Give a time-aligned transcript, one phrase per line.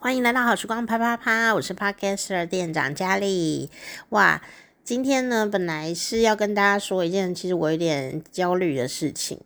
[0.00, 3.68] 欢迎来到好时光啪啪啪，我是 Podcaster 店长佳丽。
[4.10, 4.40] 哇，
[4.84, 9.40] 今天呢，本来是要跟大家说一件其实我有点焦虑的事情。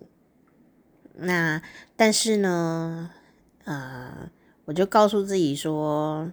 [1.15, 1.63] 那
[1.97, 3.09] 但是呢，
[3.65, 4.29] 呃，
[4.67, 6.31] 我就告诉自己说，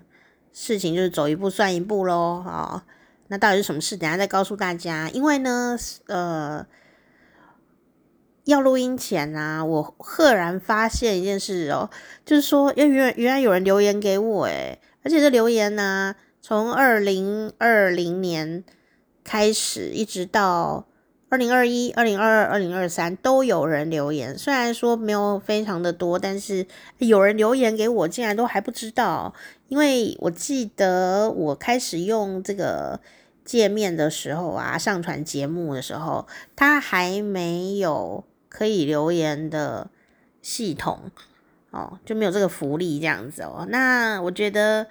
[0.52, 2.44] 事情就是走一步算一步喽。
[2.46, 2.84] 哦，
[3.30, 3.96] 那到底是什么事？
[3.96, 5.10] 等下再告诉大家。
[5.12, 5.78] 因为呢，
[6.08, 6.68] 呃。
[8.50, 11.90] 要录音前啊，我赫然发现一件事哦，
[12.26, 18.64] 就是说，原原原来有人留言给我诶，而且这留言呢，从二零二零年
[19.24, 20.88] 开始，一直到
[21.30, 24.38] 二零二一、二零二二、二零二三都有人留言。
[24.38, 26.66] 虽然说没有非常的多，但是
[26.98, 29.34] 有人留言给我，竟然都还不知道。
[29.68, 33.00] 因为我记得我开始用这个
[33.46, 38.24] 界面的时候啊，上传节目的时候，它还没有。
[38.50, 39.90] 可以留言的
[40.42, 41.12] 系统
[41.72, 43.66] 哦，就没有这个福利这样子哦。
[43.70, 44.88] 那我觉得，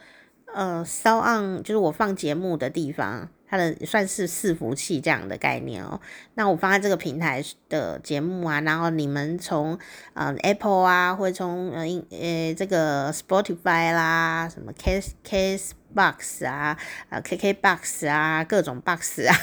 [0.54, 6.00] 呃，so on，就是我放节目的地方，它的算是伺服器这样的概念哦。
[6.34, 9.76] 那我放在这个平台的节目啊，然后你们从
[10.14, 19.34] 呃 Apple 啊，或者从呃呃这个 Spotify 啦，什么 Case Case Box 啊，啊 KK Box 啊，各种 Box 啊，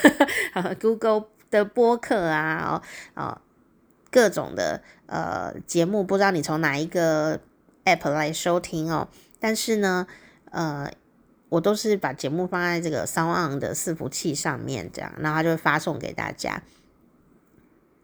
[0.80, 2.82] Google 的播客啊，
[3.16, 3.22] 哦。
[3.22, 3.42] 哦
[4.16, 7.38] 各种的呃节目，不知道你从哪一个
[7.84, 9.10] app 来收听哦。
[9.42, 10.08] 但是呢，
[10.52, 10.90] 呃，
[11.50, 16.64] 我都是把节目放在这个 SoundOn 的伺服器上面，这样，然后它就会发送给大家。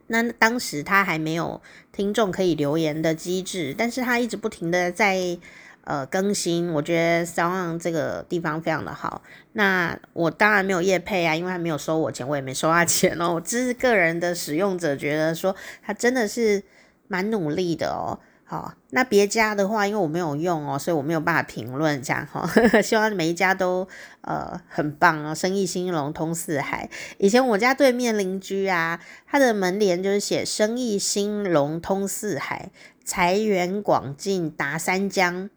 [0.08, 1.62] 那当时他还没有
[1.94, 5.40] 听众可以留言的机制，但是他一直不停的在。
[5.84, 9.22] 呃，更新，我觉得 s o n 这个地方非常的好。
[9.54, 13.34] 那我当然没有业配啊，因为他没有收我钱，我也没收他钱哦。
[13.34, 16.64] 我只是个人的使用者觉得说，他真的是
[17.08, 18.20] 蛮努力的哦。
[18.44, 22.46] 好，那别家的话，因为我没有用哦，所以我没有办法评论这样哈。
[22.84, 23.88] 希望每一家都
[24.22, 26.90] 呃很棒哦，生意兴隆通四海。
[27.18, 32.70] 以前我家对面邻居啊，他的门帘就是写“生意兴隆通四海，
[33.06, 35.50] 财源广进达三江”。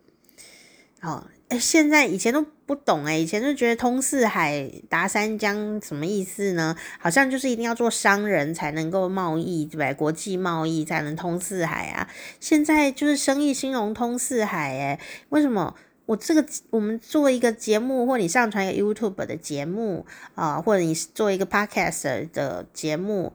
[1.04, 6.74] 哦，哎，现在以前都不懂哎，以前就觉得通四海、达三江什么意思呢？
[6.98, 9.92] 好像就是一定要做商人才能够贸易，对吧？
[9.92, 12.08] 国际贸易才能通四海啊。
[12.40, 15.74] 现在就是生意兴隆通四海哎，为什么？
[16.06, 20.04] 我这个我们做一个节目，或你上传一个 YouTube 的节目
[20.34, 23.32] 啊，或者你做一个 Podcast 的节目，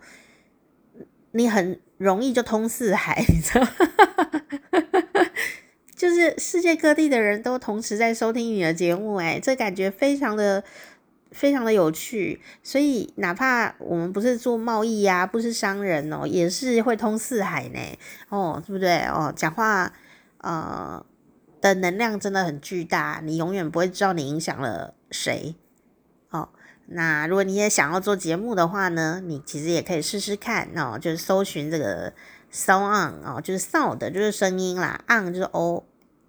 [1.32, 3.70] 你很容易就通四海，你知道吗？
[6.00, 10.64] 就是世界各地的人都同时在收听你的节目，诶，这感觉非常的
[11.32, 12.40] 非常的有趣。
[12.64, 17.80] 所以哪怕我们不是做贸易呀，不是商人哦，也是会通四海呢，
[18.30, 19.00] 哦，对不对？
[19.08, 19.92] 哦，讲话
[20.38, 21.06] 呃
[21.60, 25.54] 的能量真的很巨大，你永远不会知道你影响了谁。
[26.30, 26.48] 哦，
[26.86, 32.14] 那如果你也想要做节目的话呢，你其实也可以试试看哦，就是搜寻这个
[32.54, 35.84] SoundOn 哦，就是 sound 就是声音啦，on 就是 o。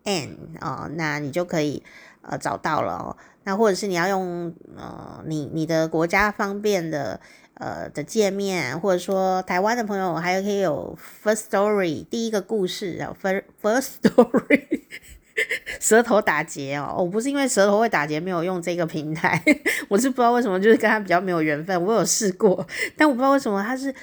[0.05, 1.83] n 哦，那你就可以
[2.23, 3.17] 呃找到了哦。
[3.45, 7.21] 那或者是你要用呃你你的国家方便的
[7.55, 14.85] 呃的界面，或者说台湾的朋友还可以有 First Story 第一个故事啊，First First Story
[15.79, 19.43] 舌头打结哦，我不是因为舌头会打结没有用这个平台，
[19.89, 21.85] 我是不知道为什么就是跟他比较没有缘分。
[21.85, 22.67] 我有试过，
[22.97, 23.95] 但我不知道为什么他是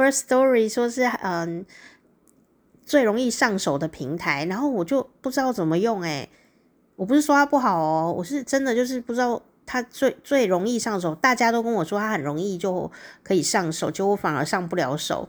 [0.00, 1.66] First Story 说是嗯。
[2.82, 6.28] 最容易上手的平台，然后我就不知道怎么用诶，
[6.96, 12.90] 我不是说它不好哦，我是真的就是不知道它最最容易上手，大家都跟我说它很容易就
[13.22, 15.28] 可以上手，结果我反而上不了手。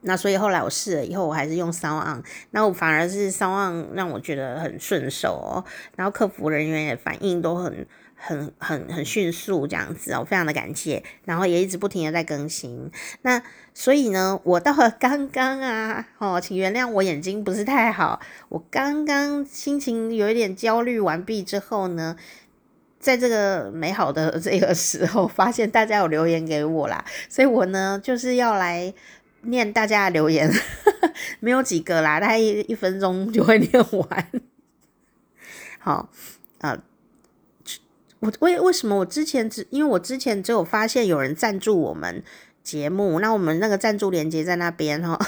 [0.00, 5.64] 那所以后来我试了以后，我还是用 SoundOn，那我反而是骚昂让我觉得很顺手哦，
[5.96, 7.86] 然后客服人员也反应都很。
[8.16, 12.90] 很很很迅速这样子哦，非常的感谢，然后也一直不停的在更新。
[13.22, 13.42] 那
[13.74, 22.16] 所以呢，我到了刚刚啊，哦，请原谅我眼睛不是太好，我刚刚心情有一点焦虑完毕之后呢，
[22.98, 28.94] 在这个美好的这个时候，发现大家有留言给我啦，所以我呢就是要来
[29.42, 30.50] 念大家的留言，
[31.40, 34.30] 没有几个啦，大概一一分钟就会念完。
[35.78, 36.08] 好，
[36.60, 36.78] 呃。
[38.24, 42.22] 我为为什么我之前只因为我之前只有发现有人赞助我们
[42.62, 45.18] 节目，那我们那个赞助链接在那边哈，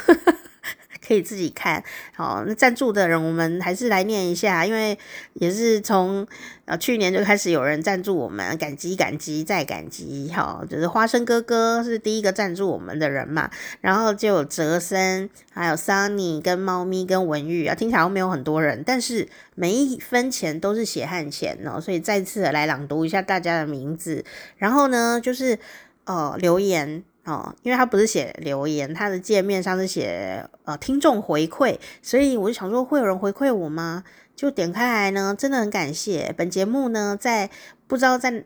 [1.06, 1.82] 可以自己看。
[2.14, 4.98] 好，那赞助的人我们还是来念一下，因为
[5.34, 6.26] 也是从
[6.64, 10.28] 呃去年就开始有人赞助我们，感激感激再感激。
[10.34, 13.50] 哈，就是花生哥哥是第一个赞助我们的人嘛，
[13.80, 24.24] 然后就有哲森，还有 Sunny 跟猫咪跟文玉啊，听起来都没有很多人，但是每一分钱都是血汗钱哦，所以再次来朗读一下大家的名字，
[24.56, 25.58] 然后呢就是
[26.04, 27.04] 呃留言。
[27.26, 34.04] 哦，因为他不是写留言，他的界面上是写呃听众回馈，所以我就想说会有人回馈我吗？
[34.36, 36.32] 就点开来呢，真的很感谢。
[36.36, 37.50] 本节目呢，在
[37.88, 38.44] 不知道在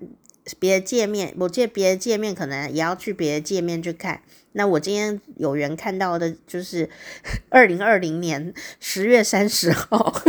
[0.59, 4.23] 别的界面，我借别的界面可能也要去别的界面去看。
[4.53, 6.89] 那我今天有缘看到的就是
[7.51, 10.23] 二零二零年十月三十号，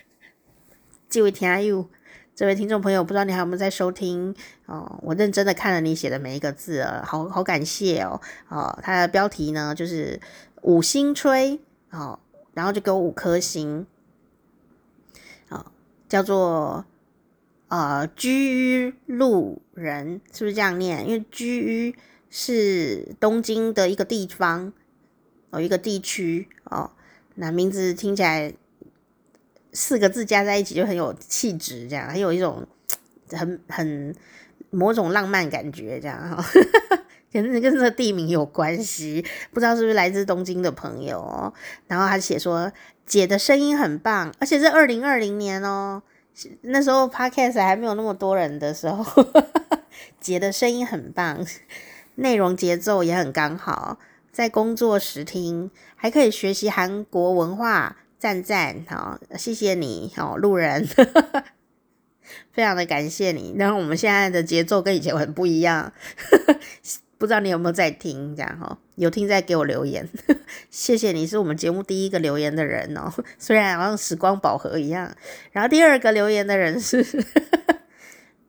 [1.10, 1.90] 这位听友。
[2.40, 4.34] 这位听众朋友，不知道你还有没有在收听
[4.64, 4.98] 哦？
[5.02, 8.18] 我认真的看了你写的每一个字，好好感谢哦。
[8.48, 10.18] 哦，他的标题呢就是
[10.62, 11.60] 五星吹
[11.90, 12.18] 哦，
[12.54, 13.86] 然后就给我五颗星，
[15.50, 15.66] 哦，
[16.08, 16.86] 叫做
[17.68, 21.06] 呃居于路人，是不是这样念？
[21.06, 21.94] 因为居于
[22.30, 24.72] 是东京的一个地方
[25.50, 26.90] 哦，一个地区哦，
[27.34, 28.54] 那名字听起来。
[29.72, 32.66] 四个字加在一起就很有气质，这样很有一种
[33.30, 34.14] 很很
[34.70, 36.44] 某种浪漫感觉，这样哈，
[37.32, 41.52] 可 能跟这个地名有关系，不知道是不是来自东京的朋友。
[41.86, 42.72] 然后他写说
[43.06, 46.02] 姐的声音很棒，而且是二零二零年哦，
[46.62, 49.24] 那时候 Podcast 还没有那么多人的时候，
[50.20, 51.46] 姐的声音很棒，
[52.16, 53.98] 内容节奏也很刚好，
[54.32, 57.96] 在工作时听还可以学习韩国文化。
[58.20, 60.86] 赞赞，好，谢谢你，好，路人，
[62.52, 63.54] 非常的感谢你。
[63.56, 65.90] 然后我们现在的节奏跟以前很不一样，
[67.16, 68.36] 不知道你有没有在听？
[68.36, 70.06] 这样哈，有听再给我留言，
[70.68, 75.16] 谢谢你是我们节目第一个留言的人哦，虽然好像时光宝盒一样。
[75.52, 77.24] 然后第二个留言的人是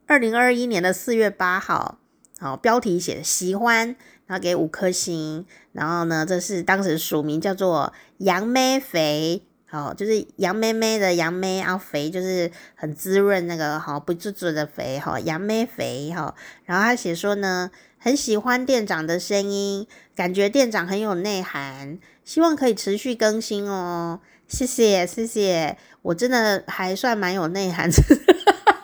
[0.06, 2.00] 二零二一年的四月八号，
[2.40, 3.96] 好，标题写喜欢，
[4.26, 5.46] 然后给五颗星。
[5.72, 9.44] 然后呢，这是当时署名叫做杨妹肥。
[9.72, 16.36] 好，就是杨妹妹的杨妹，啊肥就是很滋润那个好不自主的肥哈，杨妹肥哈。
[16.66, 24.20] 然后他写说呢，很喜欢店长的声音，感觉店长很有内涵，希望可以持续更新哦。
[24.46, 27.98] 谢谢谢谢，我真的还算蛮有内涵的，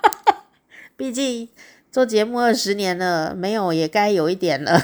[0.95, 1.49] 毕竟
[1.91, 4.81] 做节目二十年了，没有也该有一点了，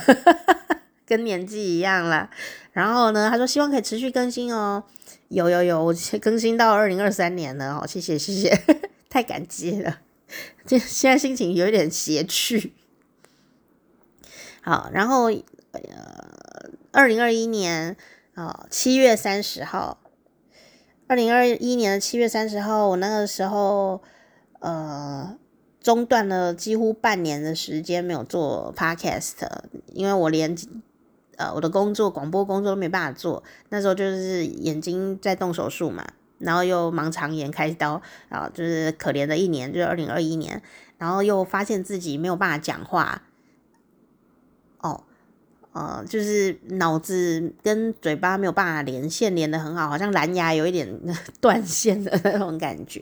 [1.08, 2.30] 跟年纪一样了。
[2.74, 4.84] 然后呢，他说希望可以持续更新哦。
[5.34, 8.62] 有有有，我更新到二零二三年了哦，谢谢谢谢，
[9.10, 10.02] 太感激了，
[10.64, 12.74] 这现在心情有一点邪趣。
[14.62, 15.32] 好，然后
[15.72, 17.98] 呃，二零二一年
[18.36, 19.98] 啊七月三十号，
[21.08, 24.04] 二零二一年的七月三十号，我那个时候
[24.60, 25.36] 呃
[25.82, 29.34] 中断了几乎半年的时间没有做 podcast，
[29.88, 30.56] 因为我连。
[31.38, 36.06] 呃，我的工作，广播工作都没办法做，那时候就是眼睛在动手术嘛，
[36.38, 40.62] 然后又盲肠炎开刀啊，就是可怜的一年，就是二零二一年，
[41.00, 43.24] 然后又发现自己没有办法讲话，
[44.80, 45.04] 哦，
[45.72, 51.00] 呃，就是脑子跟嘴巴没有办法连线，连的很好，好像蓝牙有一点
[51.42, 53.02] 断线的那种感觉，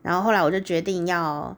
[0.00, 1.54] 然后后来我就决定要，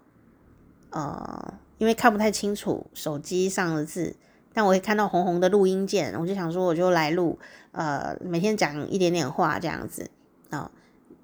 [0.91, 4.17] 呃，因为看不太清楚手机上的字。
[4.55, 7.39] 但我会看到红红的录音键，我就想说，我就来录，
[7.73, 10.11] 呃，每天讲一点点话这样子
[10.51, 10.71] 啊，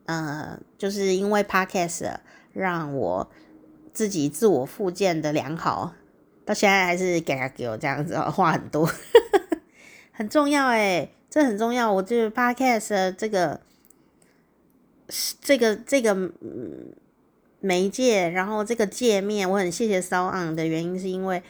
[0.07, 2.17] 呃，就是因为 Podcast
[2.55, 3.31] 让我
[3.93, 5.93] 自己自我复健的良好，
[6.47, 8.91] 到现在还是给他给我这样子哦，话很多，
[10.13, 11.93] 很重要诶，这很重要。
[11.93, 13.61] 我就是 Podcast 这个
[15.43, 16.33] 这个这个
[17.61, 21.43] 媒介，然后这个界面，我很谢谢 Sound 的原因是因为。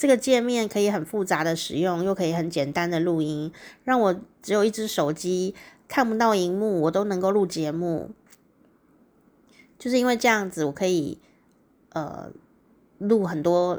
[0.00, 3.52] 这个界面可以很复杂的使用，又可以很简单的录音，
[3.84, 5.54] 让我只有一只手机
[5.88, 8.10] 看不到荧幕，我都能够录节目。
[9.78, 11.18] 就是因为这样子，我可以
[11.92, 12.30] 呃
[12.96, 13.78] 录很多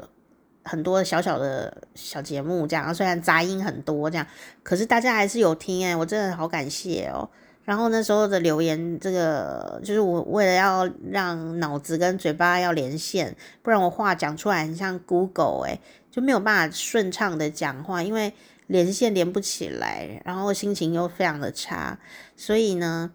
[0.62, 4.24] 很多小小的小节目，这样虽然杂音很多，这样
[4.62, 7.28] 可是大家还是有听哎，我真的好感谢哦。
[7.64, 15.80] 然后那时候的留言，这个就是我为了要让脑子跟嘴巴要连线，不然我话讲出来很像 Google 诶，
[16.12, 18.32] 就没有办法顺畅的讲话，因为
[18.68, 21.98] 连线连不起来，然后心情又非常的差，
[22.36, 23.10] 所以呢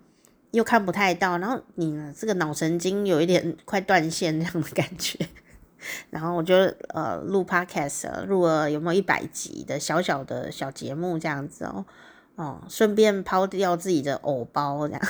[0.51, 5.18] 又看不太到，然后你呢这个脑神经有一点 快断线这样的感觉，
[6.10, 6.56] 然后我就
[6.89, 11.86] 呃录 Podcast 录了有没有一百集的小小的小节目这样子哦。
[12.36, 15.01] 哦，顺便抛掉自己的偶包这样。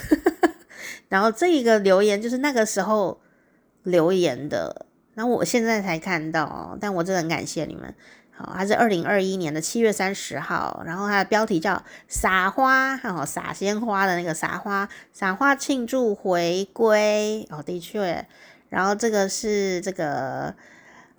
[1.09, 3.19] 然后这一个留言就是那个时候
[3.83, 4.85] 留言的，
[5.17, 7.91] 然后我现在才看到，但我真的很感谢你们。
[8.35, 18.27] 好，它是二零二一年的七月三十号，然后它的标题叫“撒花”，哦，撒鲜花的那个撒花，撒花庆祝回归哦，的确。
[18.69, 20.53] 然后这个是这个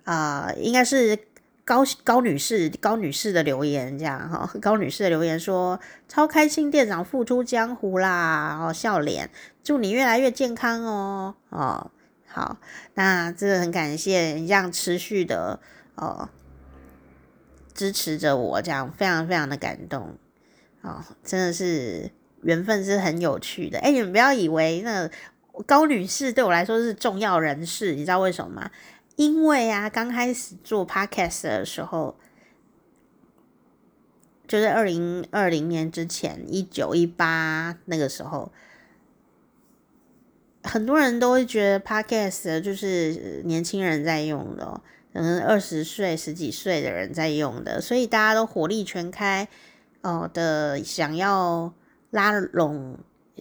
[0.05, 1.19] 啊、呃，应该是。
[1.65, 9.29] 高高女士，高女士的留言这样哈，高女士的留言说超开心，店长复出江湖啦，哦笑脸，
[9.63, 11.91] 祝你越来越健康哦哦
[12.29, 12.57] 好，
[12.93, 15.59] 那真的很感谢你这样持续的
[15.95, 16.29] 哦
[17.73, 20.15] 支持着我，这样非常非常的感动
[20.81, 22.11] 哦，真的是
[22.43, 25.09] 缘分是很有趣的，哎，你们不要以为那
[25.65, 28.71] 高女士对我来说是重要人士，你知道为什么吗？
[29.15, 32.17] 因为啊，刚开始做 podcast 的时候，
[34.47, 38.51] 就是二零二零年之前，一九一八那个时候，
[40.63, 44.81] 很多人都会觉得 podcast 就是年轻人在用的，
[45.13, 49.47] 可能二十岁、十几岁的人在用的，所以大家都火力全开
[50.01, 51.73] 哦的，想要
[52.11, 52.97] 拉拢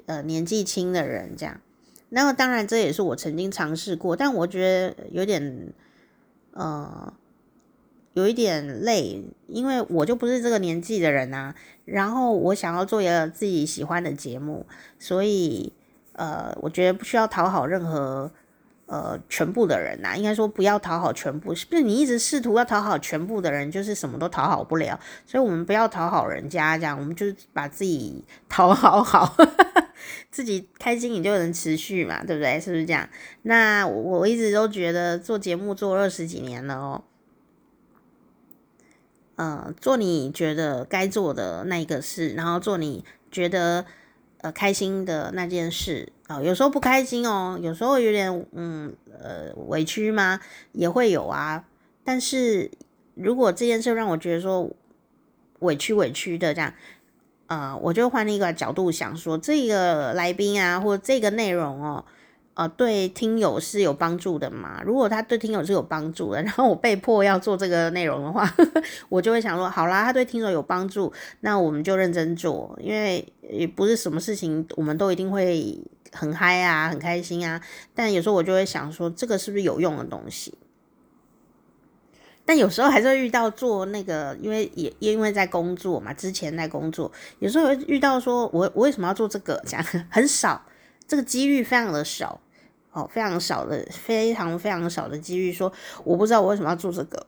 [0.06, 1.60] 呃年纪轻的人这样。
[2.10, 5.74] 那么当然，这也是我曾经尝试过，但我觉得有点，
[6.52, 7.12] 呃，
[8.14, 11.54] 有一点累，因为我就不是这个年纪的人啊。
[11.84, 14.64] 然后我想要做一个自己喜欢的节目，
[14.98, 15.72] 所以
[16.18, 18.30] 呃，我觉得不需要讨好任何
[18.86, 21.82] 呃全部的人呐、应该说不要讨好全部，是不是？
[21.82, 24.98] 你一直试图要讨好全部的人，就是什么都讨好不了。
[25.24, 29.36] 所以我们不要讨好人家，这样我们就把自己 讨好好。
[30.30, 32.60] 自己开心，你就能持续嘛，对不对？
[32.60, 33.08] 是不是这样？
[33.42, 37.02] 那我我一直都觉得做节目做二十几年了哦，
[39.36, 43.84] 呃，做你觉得该做的那一个事，然后做你觉得
[44.42, 50.40] 呃开心的那件事啊，有时候不开心哦，有时候有点嗯呃委屈吗？
[50.72, 51.64] 也会有啊。
[52.04, 52.70] 但是
[53.14, 54.70] 如果这件事让我觉得说
[55.60, 56.72] 委屈委屈的这样。
[57.48, 62.04] 呃，我就换一个角度想说，这个来宾啊，或者这个内容哦，
[62.58, 64.82] 呃，对听友是有帮助的嘛？
[64.84, 68.52] 如果他对听友是有帮助的， 然后我被迫要做这个内容的话，
[69.08, 75.78] 我就会想说，好啦，他对听友有帮助，那我们就认真做，因为也不是什么事情我们都一定会
[76.12, 77.60] 很嗨啊，很开心啊。
[77.94, 80.52] 但有时候我就会想说，这个是不是有用的东西？
[82.44, 89.62] 但有时候还是会遇到做那个，因为也因为在工作嘛，之前在工作，有时候会遇到说我我为什么要做这个？
[89.66, 90.64] 这样 很少，
[91.06, 92.40] 这个几率非常的少，
[92.98, 95.72] 哦，非常少的，非常非常少的几率，说
[96.04, 97.26] 我不知道我为什么要做这个，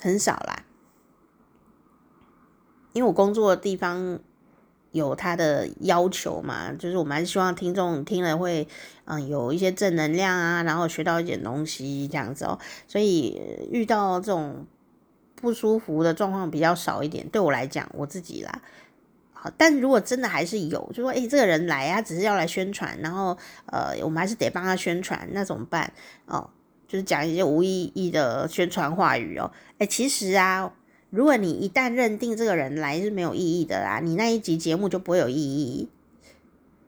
[0.00, 0.64] 很少啦，
[2.92, 4.18] 因为我工作的地方。
[4.92, 8.66] 有他的要求嘛，就是我们还是希望听众听了会，
[9.04, 12.58] 嗯，有一些正能量啊，然后学到一点东西这样子哦。
[12.88, 14.66] 所以遇到这种
[15.36, 18.62] 不舒服的状况比较少一点，对我来讲，我自己啦。
[19.56, 25.92] 但如果真的还是有，就说，诶，这个人来啊，只是要来宣传，然后呃，我们还是得帮他宣传，那怎么办？
[26.26, 26.50] 哦，
[26.88, 29.50] 就是讲一些无意义的宣传话语哦。
[29.78, 30.72] 诶，其实啊。
[31.12, 35.88] 如果你一旦认定这个人来是没有意义的啦，你那一集节目就不会有意义。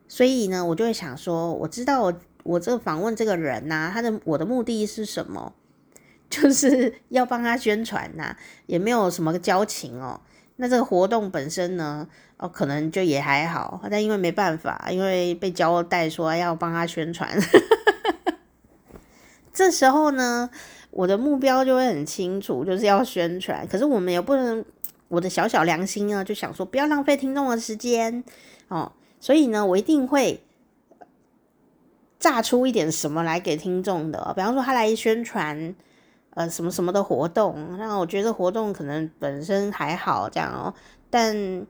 [0.07, 5.53] 所以呢，我就会想说，我知道我我这个访问这个人呐、他的我的目的是什么？
[6.31, 10.21] 就是要帮他宣传呐、也没有什么交情哦。
[10.55, 12.07] 那这个活动本身呢，
[12.43, 17.31] 哦，可能就也还好，但因为没办法，因为被交代说要帮他宣传，
[19.53, 20.51] 这时候呢。
[20.95, 23.67] 我的目标就会很清楚，就是要宣传。
[23.67, 24.63] 可是我们也不能，
[25.09, 28.23] 我的小小良心呢，就想说不要浪费听众的时间
[28.69, 28.93] 哦。
[29.19, 30.43] 所以呢，我一定会
[32.19, 34.35] 炸出一点什么来给听众的。
[34.37, 35.75] 比方说，他来宣传
[36.35, 40.75] 呃什么什么的活动，那我觉得活动可能本身还好这样哦，
[41.09, 41.67] 但。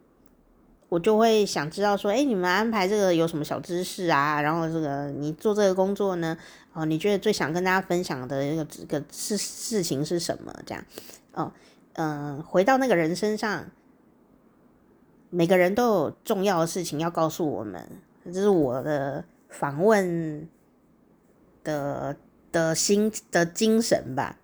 [0.92, 4.42] 我就会想知道说，哎，你们安排这个有什么小知识啊？
[4.42, 6.36] 然后这个你做这个工作呢，
[6.74, 10.54] 哦，你觉得最想跟大家分享的一个这个事事情是什么？
[10.66, 10.84] 这样，
[11.32, 11.50] 哦，
[11.94, 13.70] 嗯、回到那个人身上，
[15.30, 17.88] 每个人都有重要的事情要告诉我们，
[18.26, 20.46] 这是我的访问
[21.64, 22.14] 的
[22.52, 24.36] 的心的精神吧。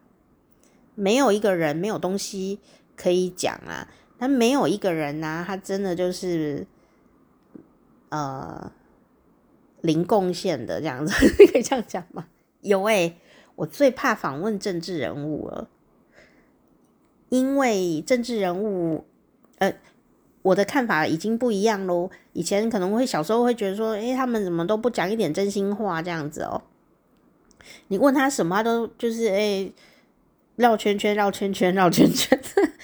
[0.95, 2.59] 没有一个人没有东西
[2.97, 3.87] 可以讲啊。
[4.19, 6.67] 他没有一个人呐、他真的就是
[8.09, 8.73] 呃
[9.83, 11.13] 零贡献的这样子，
[11.53, 12.27] 可以这样讲吗？
[12.61, 13.17] 有诶、
[13.55, 15.69] 我最怕访问政治人物了，
[17.29, 19.07] 因为政治人物
[19.59, 19.73] 呃
[20.43, 22.11] 我的看法已经不一样喽。
[22.33, 26.63] 以前可能会小时候会觉得说，诶，他们怎么都不讲一点真心话这样子哦。
[27.89, 29.73] 你问他什么，他都就是诶，
[30.57, 32.41] 绕圈圈，绕圈圈，绕圈圈，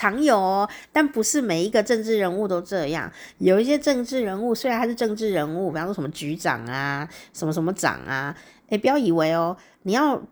[0.00, 0.68] 常有哦。
[0.92, 3.10] 但不是每一个政治人物都这样。
[3.38, 8.34] 有一些政治人物虽然他是政治人物，比方说什么局长啊，什么什么长啊，
[8.68, 10.22] 诶，不要以为哦，你要。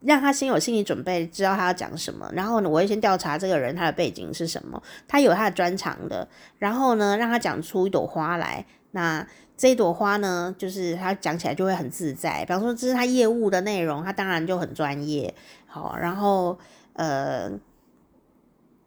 [0.00, 2.26] 让他先有心理准备，知道他要讲什么。
[2.32, 6.26] 然后呢，我会先调查这个人他的背景是什么，他有他的专长的。
[6.58, 8.64] 然后呢，让他讲出一朵花来。
[8.92, 12.42] 那这一朵花呢，就是他讲起来就会很自在。
[12.46, 15.32] 比方说，这是他业务的内容，他当然就很专业。
[15.66, 16.58] 好，然后
[16.94, 17.50] 呃，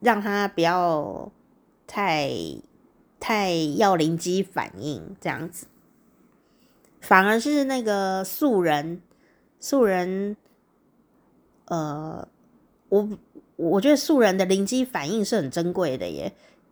[0.06, 1.32] 让他不要
[1.88, 2.30] 太
[3.20, 5.66] 太要灵机反应这样子，
[7.02, 9.02] 反而是那个素人
[9.60, 10.38] 素人。
[11.68, 12.28] 呃，
[12.90, 13.10] 我
[13.56, 16.32] 我觉得素人的灵机反应是很珍贵的耶，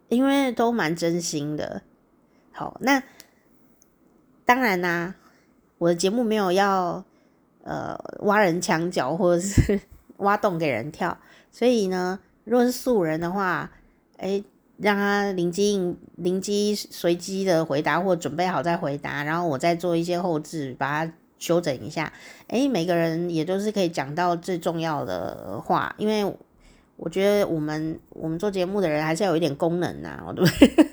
[0.09, 1.81] 因为都蛮真心的。
[2.51, 3.01] 好，那
[4.45, 5.15] 当然啦、
[5.79, 7.03] 我的节目没有要
[7.63, 9.79] 呃挖人墙角或者是
[10.17, 11.17] 挖洞给人跳，
[11.51, 13.71] 所以呢，如果是素人的话，
[14.17, 14.43] 哎，
[14.77, 21.13] 让他灵机应灵机随机的回答或准备好再回答，然后我再做一些后置，把它。
[21.39, 22.13] 修整一下，
[22.47, 26.23] 诶，每个人也都是可以讲到最重要的话，因为
[26.95, 30.85] 我觉得我们我们做节目的人还是要有一点功能呐， 对不对？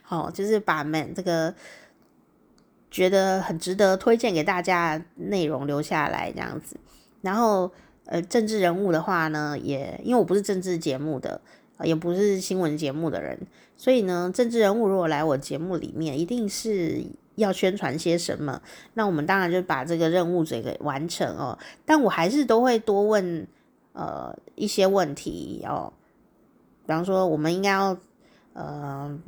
[0.00, 1.54] 好，就是把们这个
[2.90, 6.78] 觉得很值得推荐给大家内容留下来这样子。
[7.20, 7.70] 然后，
[8.06, 11.40] 呃，政治人物的话呢，也因为我不是政治节目的，
[11.82, 13.38] 也不是新闻节目的人，
[13.76, 17.04] 所以呢，政治人物如果来我节目里面，一定是。
[17.36, 18.62] 要宣传些什么？
[18.92, 21.58] 那我们当然就把这个任务这个完成哦。
[21.84, 23.44] 但我还是都会多问
[23.92, 25.92] 呃一些问题哦，
[26.86, 27.98] 比方说我们应该要
[28.52, 29.18] 呃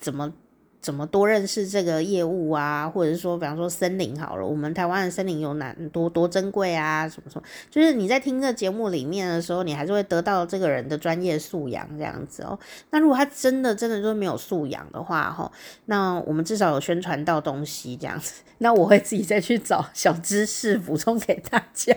[0.00, 0.34] 怎么？
[0.80, 2.88] 怎么多认识这个业务啊？
[2.88, 7.08] 或者是说，比方说森林好了，我们台湾的森林有哪多多珍贵啊？
[7.08, 7.46] 什么什么？
[7.70, 12.58] 就是你在听这节目里面的时候，你还是会得到这个人的专业素养这样子哦。
[12.90, 15.50] 那如果他真的真的就是没有素养的话，哈，
[15.84, 18.42] 那我们至少有宣传到东西这样子。
[18.62, 21.94] 那我会自己再去找小知识补充给大家，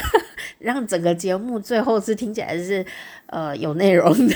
[0.58, 2.84] 让整个节目最后是听起来是
[3.26, 4.34] 呃有内容的。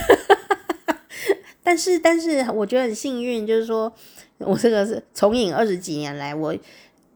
[1.64, 3.92] 但是，但是我觉得很幸运，就是说
[4.38, 6.52] 我这个是从影二十几年来，我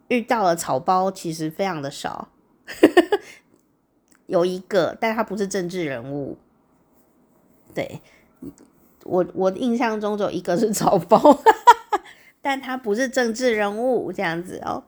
[0.09, 2.29] 遇到了草包其实非常的少，
[4.27, 6.39] 有一个，但他不是政治人物。
[7.75, 8.01] 对，
[9.03, 11.43] 我我印象中只有一个是草包，
[12.41, 14.85] 但他不是政治人物这样子哦。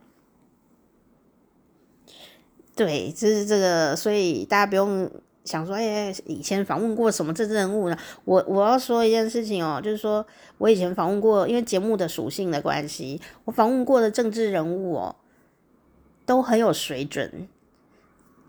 [2.77, 5.11] 对，就是这个，所以大家不用。
[5.49, 7.97] 想说，哎，以前访问过什么政治人物呢？
[8.27, 10.25] 我我要说一件事情哦，就是说
[10.59, 15.17] 我以前访问过，因为节目的属性的关系，我访问过的政治人物哦，
[16.27, 17.49] 都很有水准。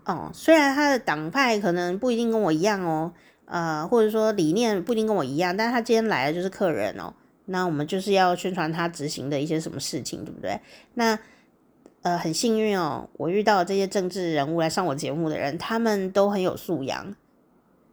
[0.04, 3.12] 哦，虽然他的党派可能不一定跟我一样哦，
[3.46, 7.14] 呃，或者说理念不一定跟我一样，但是他今天来的就是客人哦，
[7.46, 10.60] 那我们就是要宣传他执行的一些什么事情，对不对？
[10.94, 11.18] 那。
[12.02, 17.14] 呃，很幸运哦，我遇到这些政治人物来上我节目的人，他们都很有素养。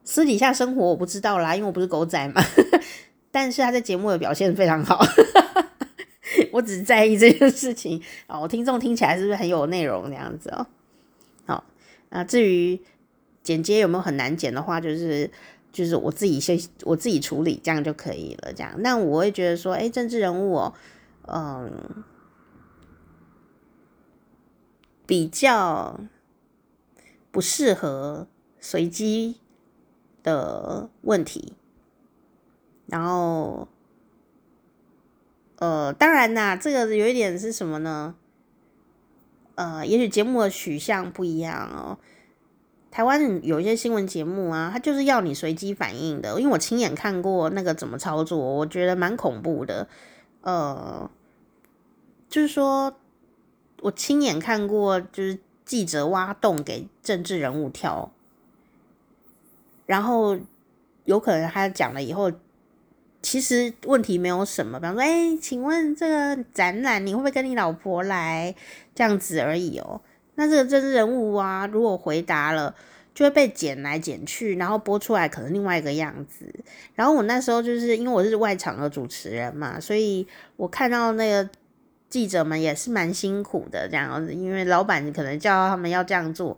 [0.06, 2.42] 私底下生活我不知道啦，因为我不是狗仔嘛。
[3.30, 5.06] 但是他在节目的表现非常好，
[6.54, 8.40] 我只在意这件事情啊。
[8.40, 10.66] 我听众听起来是不是很有内容这样子哦？
[11.46, 11.66] 好，
[12.10, 12.80] 那至于
[13.44, 15.30] 剪接有没有很难剪的话，就是
[15.74, 18.54] 就是我自己先我自己处理，这样就可以了。
[18.54, 20.74] 这样，那我会觉得说，哎，政治人物哦，
[21.28, 22.06] 嗯。
[25.08, 26.02] 比较
[27.32, 28.28] 不适合
[28.60, 29.40] 随机
[30.22, 31.54] 的问题，
[32.88, 33.70] 然后，
[35.60, 38.16] 呃，当然啦，这个有一点是什么呢？
[39.56, 41.98] 呃，也许节目的取向不一样哦。
[42.92, 49.88] 台湾有一些新闻节目啊，它就是要你随机反应的，因为我亲眼看过那个怎么操作，我觉得蛮恐怖的。
[50.42, 51.10] 呃，
[52.28, 53.00] 就是说。
[53.82, 58.12] 我亲眼看过，就是记者挖洞给政治人物跳，
[59.86, 60.38] 然后
[61.06, 62.32] 有可能他讲了以后，
[63.22, 68.56] 其实问题没有什么，比方说，哎，请问这个展览你会不会跟你老婆来？
[68.96, 70.02] 这样子而已哦。
[70.36, 72.74] 那这个政治人物啊，如果回答了，
[73.14, 76.52] 就会被剪来剪去，然后播出来可能另外一个样子。
[76.96, 81.48] 然后我那时候就是因为我是外场的主持人嘛，所以我看到那个。
[82.10, 86.58] 记者们也是蛮辛苦的，这样子，因为老板可能叫他们要这样做，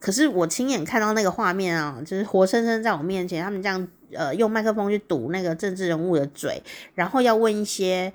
[0.00, 6.62] 可是我亲眼看到那个画面啊，就是活生生在我面前，他们这样呃用麦克风去堵那个政治人物的嘴，
[6.94, 8.12] 然后要问一些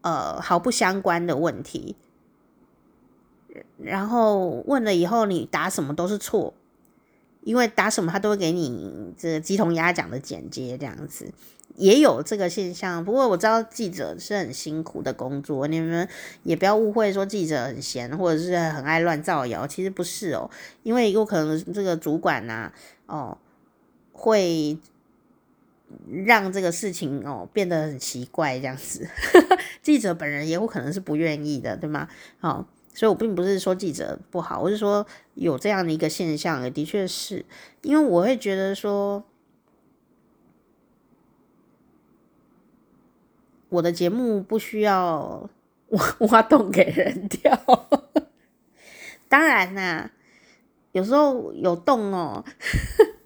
[0.00, 1.94] 呃毫不相关的问题，
[3.78, 6.54] 然后问了以后你答什么都是错，
[7.42, 11.30] 因为答什么他都会给你这个鸡同鸭讲的剪接这样子。
[11.76, 16.08] 也有这个现象，不过我知道记者是很辛苦的工作，你们
[16.44, 20.48] 也不要误会说记者很闲或者是很爱乱造谣，其实不是哦，
[20.84, 22.72] 因为有可能这个主管呐、
[23.06, 23.36] 哦，
[24.12, 24.78] 会
[26.24, 29.08] 让这个事情哦变得很奇怪这样子，
[29.82, 32.08] 记者本人也有可能是不愿意的，对吗？
[32.40, 37.44] 哦，所以我并不是说记者不好，我是说有这样的一个现象，也的确是
[37.82, 39.24] 因为我会觉得说。
[43.68, 45.48] 我的节目不需要
[45.88, 47.58] 挖 挖洞给人跳，
[49.28, 50.10] 当然啦，
[50.92, 52.44] 有时候有洞哦，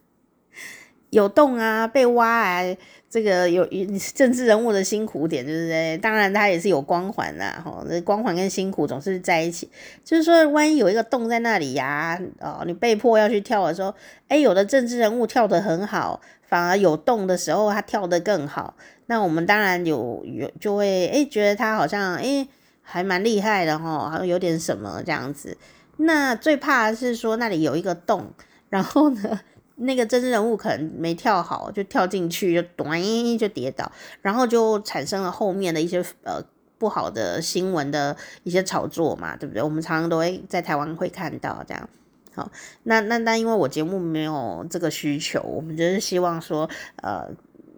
[1.10, 2.76] 有洞啊，被挖啊，
[3.10, 3.66] 这个有
[4.14, 5.98] 政治人物的辛苦点，对不对？
[5.98, 9.70] 当然他也是有光环啦，哈，这光环跟辛苦总是在一起。
[10.04, 13.94] 就是说，万一有一个洞在那里呀，哦，你被迫要去跳的时候，
[14.28, 18.74] 哎，有的政治人物跳得很好，反而有洞的时候他跳得更好。
[19.10, 22.46] 那我们当然有有就会诶觉得他好像诶
[22.82, 25.56] 还蛮厉害的哈，好像有点什么这样子。
[25.96, 28.26] 那最怕是说那里有一个洞，
[28.68, 29.40] 然后呢，
[29.76, 32.90] 那个真实人物可能没跳好，就跳进去就咚
[33.38, 33.90] 就跌倒，
[34.20, 36.42] 然后就产生了后面的一些呃
[36.76, 39.62] 不好的新闻的一些炒作嘛，对不对？
[39.62, 41.88] 我们常常都会在台湾会看到这样。
[42.34, 42.50] 好，
[42.82, 47.26] 那那那因为我节目没有这个需求，我们就是希望说呃。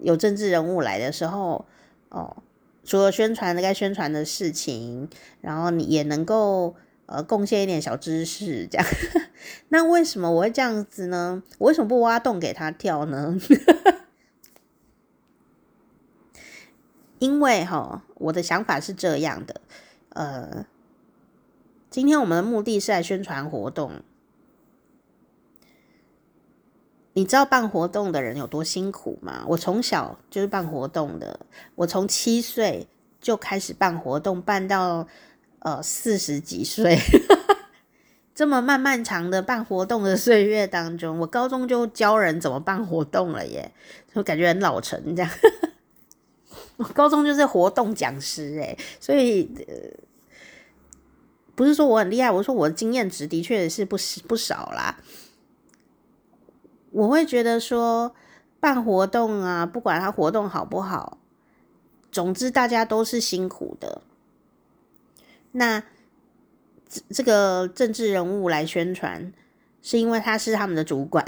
[0.02, 1.66] 有政治人物来的时候，
[2.08, 2.42] 哦，
[2.84, 5.08] 除了宣传的该宣传的事情，
[5.40, 6.74] 然后你也能够
[7.06, 8.86] 呃贡献一点小知识，这样。
[9.70, 11.42] 那为什么我会这样子呢？
[11.58, 13.36] 我为什么不挖洞给他跳呢？
[17.18, 19.60] 因为哈、我的想法是这样的，
[20.10, 20.64] 呃，
[21.90, 24.00] 今天我们的目的是来宣传活动。
[27.12, 29.44] 你知道办活动的人有多辛苦吗？
[29.48, 31.40] 我从小就是办活动的，
[31.74, 32.86] 我从七岁
[33.20, 35.06] 就开始办活动，办到
[35.58, 36.96] 呃四十几岁，
[38.32, 43.72] 这么漫漫长的办活动的岁月当中，我高中就教人怎么办活动了耶，
[44.14, 45.30] 就感觉很老成这样。
[46.76, 49.50] 我高中就是活动讲师诶，所以
[51.54, 53.96] 不是说我很厉害，我说我的经验值的确是不
[54.26, 54.96] 不少啦。
[56.90, 58.14] 我会觉得说
[58.58, 61.18] 办活动啊，不管他活动好不好，
[62.10, 64.02] 总之大家都是辛苦的。
[65.52, 65.82] 那
[66.88, 69.32] 这这个政治人物来宣传，
[69.80, 71.24] 是因为他是他们的主管，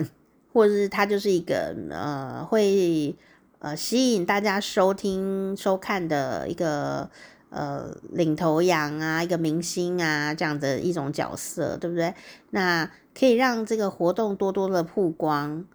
[0.53, 3.17] 或者是他就是一个呃会
[3.61, 7.11] 呃吸引大家收听收看的一个
[7.53, 12.13] 呃领头羊啊，一个明星啊这样的一种角色，对不对？
[12.51, 12.91] 那。
[13.15, 15.67] 可以让这个活动多多的曝光，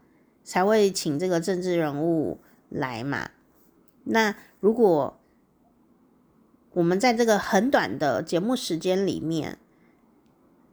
[0.43, 3.29] 才会请这个政治人物来嘛。
[4.05, 5.19] 那如果
[6.73, 9.59] 我们在这个很短的节目时间里面，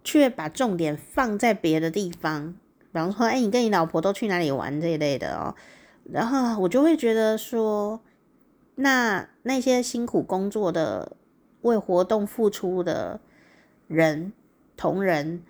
[0.02, 5.54] 却把重点放在别的地方，比方说，哎，你跟你老婆都去哪里玩这一类的哦，
[6.10, 8.00] 然后我就会觉得说，
[8.76, 11.16] 那那些辛苦工作的、
[11.62, 13.20] 为活动付出的
[13.88, 14.32] 人、
[14.76, 15.42] 同仁。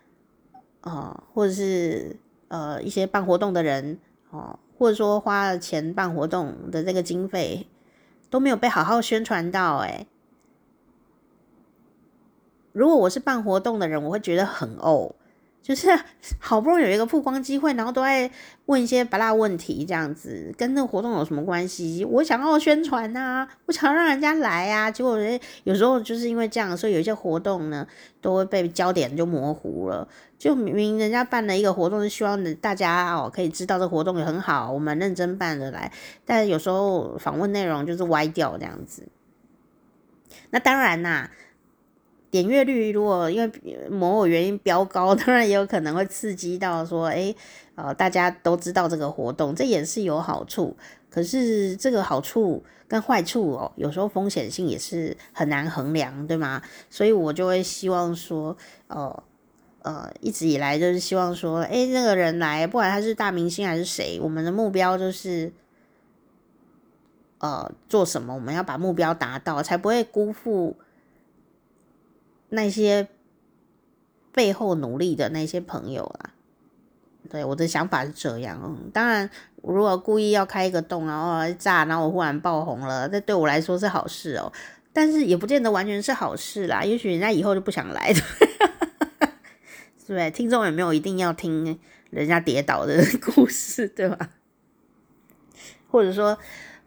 [0.87, 7.67] 啊、或者是呃一些办活动的人哦，或者说花了钱办活动的这个经费
[8.29, 10.07] 都没有被好好宣传到诶。
[12.73, 15.15] 如果我是办活动的人，我会觉得很怄。
[15.65, 15.89] 就是
[16.39, 18.31] 好不容易有一个曝光机会，然后都在
[18.67, 22.05] 问一些芭乐问题，这样子跟那个活动有什么关系？
[22.05, 27.87] 我想要宣传啊，我想要让人家来啊，结果人有时候就是因为这样，所以有一些活动呢
[28.21, 30.07] 都会被焦点就模糊了。
[30.39, 35.91] 就明明人家办了一个活动，是希望大家哦可以知道这活动也很好，我们认真办的来，
[36.27, 39.09] 但有时候访问内容就是歪掉这样子。
[40.51, 41.31] 那当然啦。
[42.35, 47.33] 点阅率如果因为某某原因飙高， 当然也有可能会刺激到说，诶，
[47.77, 50.77] 呃，大家都知道这个活动，这也是有好处。
[51.09, 56.61] 可是这个好处跟坏处哦，有时候风险性也是很难衡量，对吗？
[56.91, 58.57] 所以我就会希望说，
[58.89, 59.23] 呃
[59.83, 65.53] 呃，一直以来就是希望说，诶，那个人来，不管他是大明星还是谁，我们的目标就是，
[67.39, 70.77] 呃，做什么，我们要把目标达到，才不会辜负。
[72.55, 73.07] 那些
[74.33, 76.31] 背后努力的那些朋友啊，
[77.29, 78.77] 对，我的想法是这样。
[78.93, 84.53] 当然，我如果故意要开一个洞，然后炸，然后我忽然爆红了，这对我来说是好事哦。
[84.93, 89.29] 但是也不见得完全是好事啦，也许人家以后就不想来了。
[90.07, 91.79] 对，听众也没有一定要听
[92.11, 94.31] 人家跌倒的 故事，对吧？
[95.91, 96.39] 或者说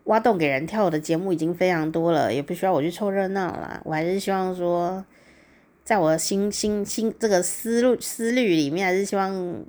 [0.03, 3.82] 挖洞给人跳的节目已经非常多了，也不需要我去凑热闹啦。
[3.84, 5.03] 我还是希望说，
[5.88, 9.65] 在我的心心心这个思路思虑里面，还是希望。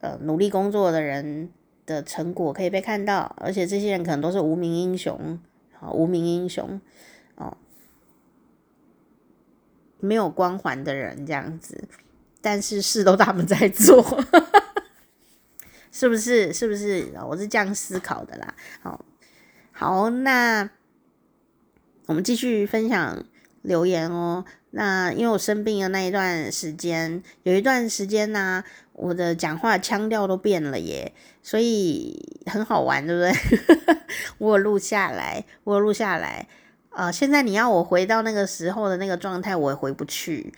[0.00, 1.48] 呃，努力工作的人
[1.86, 5.38] 的成果可以被看到，而且这些人可能都是无名英雄，
[5.74, 6.80] 好，无名英雄
[7.36, 7.56] 哦，
[10.00, 11.84] 没有光环的人这样子，
[12.40, 14.02] 但是事都他们在做，
[15.92, 16.52] 是不是？
[16.52, 17.12] 是不是？
[17.24, 18.52] 我是这样思考的啦。
[18.80, 19.04] 好，
[19.70, 20.68] 好，那
[22.06, 23.24] 我们继续分享
[23.62, 24.44] 留言哦。
[24.70, 33.96] 那因为我生病的那一段时间，有一段时间呢、我的讲话腔调都变了耶，所以很好玩，对不对？
[34.38, 36.46] 我有录下来，我有录下来。
[36.90, 40.52] 呃，现在你要我回到那个时候的那个状态，我也回不去。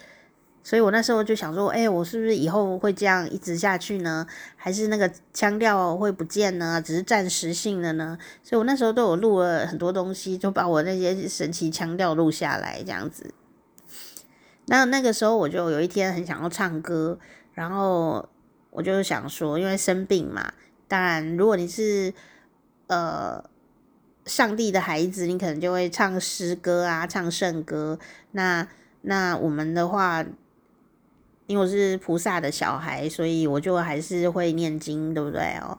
[0.65, 4.27] 所以我那时候就想说，哎、我是不是以后会这样一直下去呢？
[4.57, 6.81] 还是那个腔调会不见呢？
[6.83, 8.19] 只是暂时性的呢？
[8.43, 13.35] 所以我那时候都有录了很多东西，就把我那些神奇腔调录下来，这样子。
[14.67, 17.19] 那那个时候我就有一天很想要唱歌，
[17.53, 18.27] 然后
[18.71, 20.55] 我就想说，因为生病嘛，
[20.89, 22.15] 当然如果你是
[22.87, 23.45] 呃
[24.25, 27.99] 上帝的孩子，你可能就会唱诗歌啊，唱圣歌。
[28.31, 28.67] 那
[29.03, 30.25] 那我们的话，
[31.47, 35.79] 因为我是菩萨的小孩，所以我就还是会念经，对不对哦？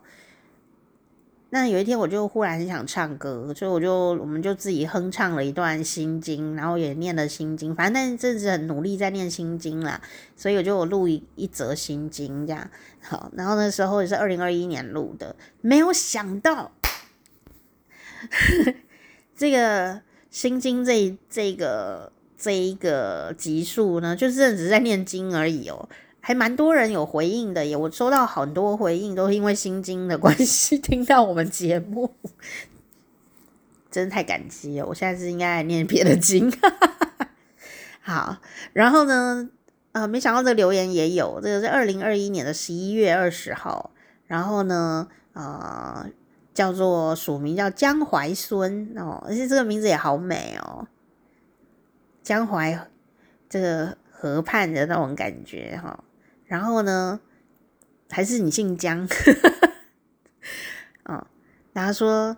[1.52, 7.74] 那有一天，我就忽然很想唱歌，所以我就我们就自己哼唱了一段心经，然后也念了心经。
[7.74, 10.02] 反正那阵子很努力在念心经啦，
[10.36, 12.70] 所以我就录一一则心经这样。
[13.02, 16.74] 好，然后那时候也是二零二一年录的，没有想到
[19.34, 22.12] 这个心经这这个
[22.46, 25.90] 这一个集数呢，就是只是在念经而已哦。
[26.22, 32.14] 还蛮多人有回应的耶，我收到很多回应，都是因为心经的关系 听到我们节目，
[33.90, 34.86] 真的太感激了。
[34.86, 36.54] 我现在是应该念别的经，
[38.00, 38.38] 好，
[38.74, 39.50] 然后呢，
[39.94, 43.90] 呃，没想到这个留言也有，这个是二零二一年的十一月二十号，
[44.28, 46.08] 然后呢，呃，
[46.54, 50.88] 叫做署名叫江淮孙哦，而且这个名字也好美哦，
[52.26, 52.90] 江淮
[53.48, 56.04] 这个河畔的那种感觉哈。
[56.46, 57.20] 然后呢，
[58.10, 59.08] 还是你姓江，
[61.06, 61.28] 哦，
[61.72, 62.38] 然后说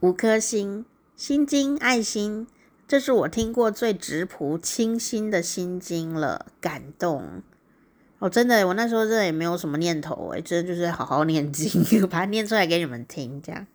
[0.00, 0.84] 五颗星，
[1.16, 2.46] 心经爱心，
[2.86, 7.42] 这是我听过最质朴清新的心经了，感动。
[8.18, 13.66] 哦，真的，我那时候真的也没有什么念头，哎，真的就是好好念经， 把它念出来给你们听，这样。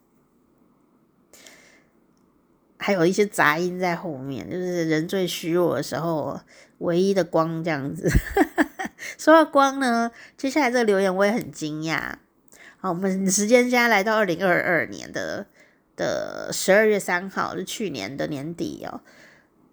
[2.83, 6.37] 还有一些杂音在后面，就是人最虚弱的时候，
[6.79, 8.11] 唯一的光这样子。
[9.17, 12.15] 说到光呢，接下来这个留言我也很惊讶。
[12.75, 15.45] 好，我们时间现在来到二零二二年的
[15.95, 18.99] 的十二月三号，是去年的年底哦。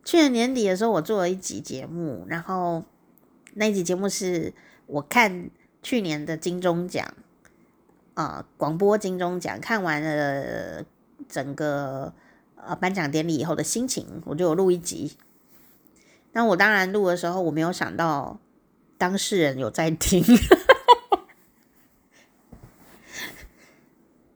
[0.04, 2.84] 去年年底的时候，我做了一集节目，然后
[3.54, 4.54] 那一集节目是
[4.86, 5.50] 我看
[5.82, 7.04] 去年的金钟奖
[8.14, 10.84] 啊，广播金钟奖，看完了
[11.28, 12.14] 整个
[12.66, 15.16] 呃颁奖典礼以后的心情，我就有录一集。
[16.32, 18.38] 那我当然录的时候，我没有想到。
[18.98, 20.22] 当事人有在听，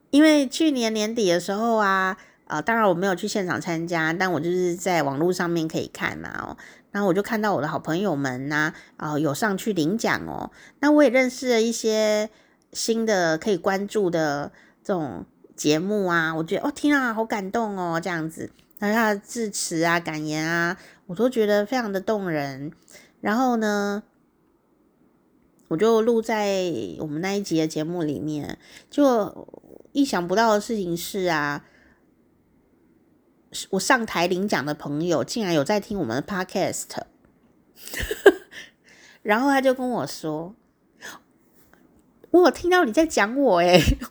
[0.09, 6.57] 因为去年年底的时候啊，呃，当然我没有去现场参加，但我就是在网络上面可以看嘛，哦，
[6.89, 12.31] 然后我就看到我的好朋友们呐，啊，有上去领奖哦，那我也认识了一些
[12.73, 14.51] 新的可以关注的
[14.83, 22.71] 这种节目啊，我觉得哦，天啊，好感动哦，这样子，然后他的致辞啊、感言啊，我都觉得非常的动人，
[23.21, 24.03] 然后呢，
[25.69, 28.57] 我就录在我们那一集的节目里面，
[28.89, 29.47] 就
[29.93, 31.65] 意想不到的事情是啊，
[33.69, 36.87] 我上台领奖的朋友竟然有在听我们的 podcast，
[39.23, 40.53] 然后他就跟我说
[42.35, 43.81] ：“我有听到你在讲我诶。”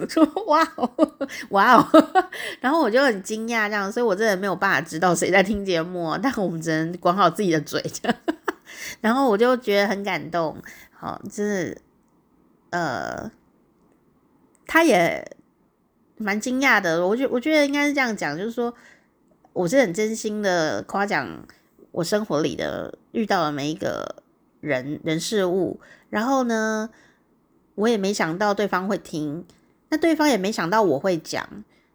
[0.00, 0.90] 我就说：“哇哦，
[1.50, 1.86] 哇哦！”
[2.60, 8.18] 然后我就很惊讶，这样，所以我真的没有办法知道谁在听节目，但我们只能管好自己的嘴，这样。
[9.00, 10.56] 然后我就觉得很感动。
[10.92, 11.76] 好，就是，
[12.70, 13.30] 呃，
[14.66, 15.36] 他也
[16.16, 17.06] 蛮惊讶的。
[17.06, 18.74] 我觉我觉得应该是这样讲，就是说，
[19.52, 21.46] 我是很真心的夸奖
[21.92, 24.22] 我生活里的遇到的每一个
[24.60, 26.90] 人人事物，然后呢，
[27.78, 29.44] 我也没想到对方会听，
[29.88, 31.48] 那对方也没想到我会讲，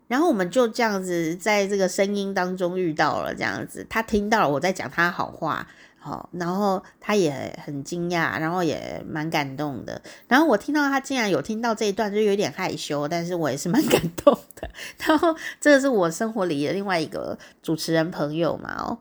[0.07, 5.67] 然后我们就这样子在这个声音当中遇到了，这样子，他听到了我在讲他好话。
[6.05, 10.01] 好，然后他也很惊讶，然后也蛮感动的。
[10.27, 14.69] 然后我听到他竟然有听到这一段，就有点害羞，但是我也是蛮感动的。
[15.05, 18.97] 然后这个是我生活里的另外一个主持人朋友嘛，哦。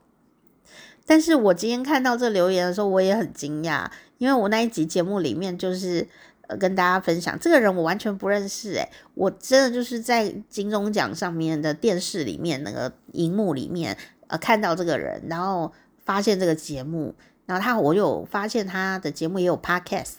[1.05, 6.07] 但是我今天看到这留言的时候，我也很惊讶，因为我那一集节目里面就是
[6.49, 13.97] 呃跟大家分享这个人，我完全不认识，诶，我真的就是在金钟奖上面的电视里面那个荧幕里面
[14.29, 15.73] 呃看到这个人，然后。
[16.05, 17.15] 发现这个节目，
[17.47, 20.17] 然后他我有发现他的节目也有 podcast，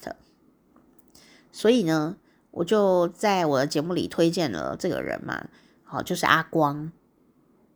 [1.52, 2.16] 所以呢，
[2.52, 5.50] 我就在我的节目里推荐了这个人嘛，
[5.84, 6.90] 好，就是阿光，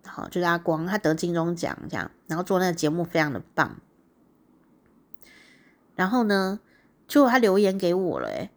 [0.05, 3.75] 好，就是阿光，他得金钟奖这样，然后做那个节目非常的棒，
[5.97, 6.61] 然后呢，
[7.07, 8.49] 就他留言给我了，诶，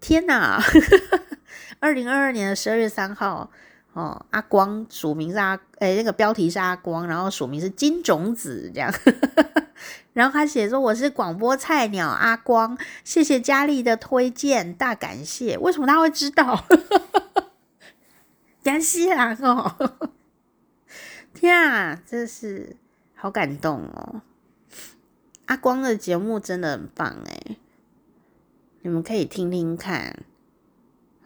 [0.00, 0.62] 天哪，
[1.80, 3.50] 二零二二年的十二月三号。
[3.92, 8.94] 哦，阿光署名是阿，诶、那个标题是阿光，然后署名是金种子这样，
[10.14, 15.58] 然后他写说，我是广播菜鸟阿光，谢谢佳丽的推荐，大感谢。
[15.58, 16.64] 为什么他会知道？
[18.62, 19.36] 感谢啊！
[19.42, 20.10] 哦，
[21.34, 22.76] 天啊，真是
[23.16, 24.22] 好感动哦！
[25.50, 27.58] 阿光的节目真的很棒诶，
[28.82, 30.22] 你们可以听听看，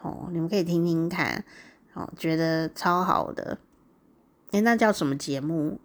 [0.01, 1.45] 哦，你们可以听听看。
[1.93, 3.59] 哦，觉得超好的，
[4.53, 5.79] 诶，那叫什么节目？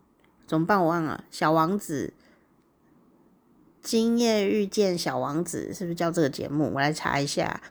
[0.47, 0.81] 怎么办？
[0.81, 1.25] 我忘了。
[1.29, 2.13] 小王子，
[3.81, 6.71] 今夜遇见小王子，是不是叫这个节目？
[6.73, 7.61] 我来查一下。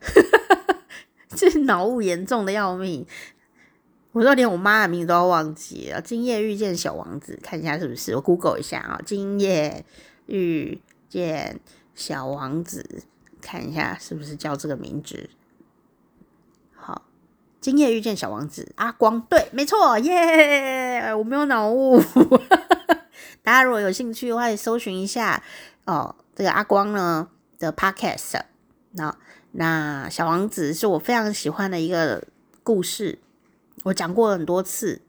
[1.35, 3.07] 这脑雾严重的要命，
[4.13, 6.03] 我说连我妈的名字都要忘记了。
[6.03, 8.15] 今夜遇见小王子，看一下是不是？
[8.15, 9.83] 我 Google 一下啊，今夜
[10.29, 11.59] 遇见
[11.95, 13.03] 小王子，
[13.41, 15.29] 看一下是不是叫这个名字。
[16.77, 17.03] 好
[17.61, 21.13] 今夜遇见小王子，阿光，对，没错，耶！
[21.15, 22.01] 我没有脑雾。
[23.43, 25.43] 大家如果有兴趣的话，搜寻一下
[25.87, 28.43] 哦，这个阿光呢的 podcast。
[28.93, 29.17] 那
[29.53, 32.23] 那小王子是我非常喜欢的一个
[32.63, 33.19] 故事，
[33.85, 35.03] 我讲过很多次。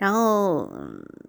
[0.00, 0.72] 然后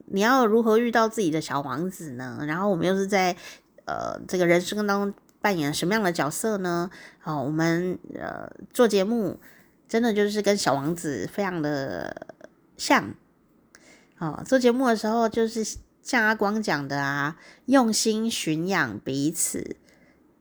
[0.07, 2.39] 你要如何遇到自己的小王子呢？
[2.47, 3.36] 然后我们又是在
[3.84, 5.13] 呃这个人生当中。
[5.43, 6.91] 扮演什么样的角色呢？
[7.17, 9.39] 好，我们呃做节目，
[9.89, 12.27] 真的就是跟小王子非常的
[12.77, 13.15] 像。
[14.19, 15.65] 哦，做节目的时候就是
[16.03, 19.77] 像阿光讲的啊，用心驯养彼此，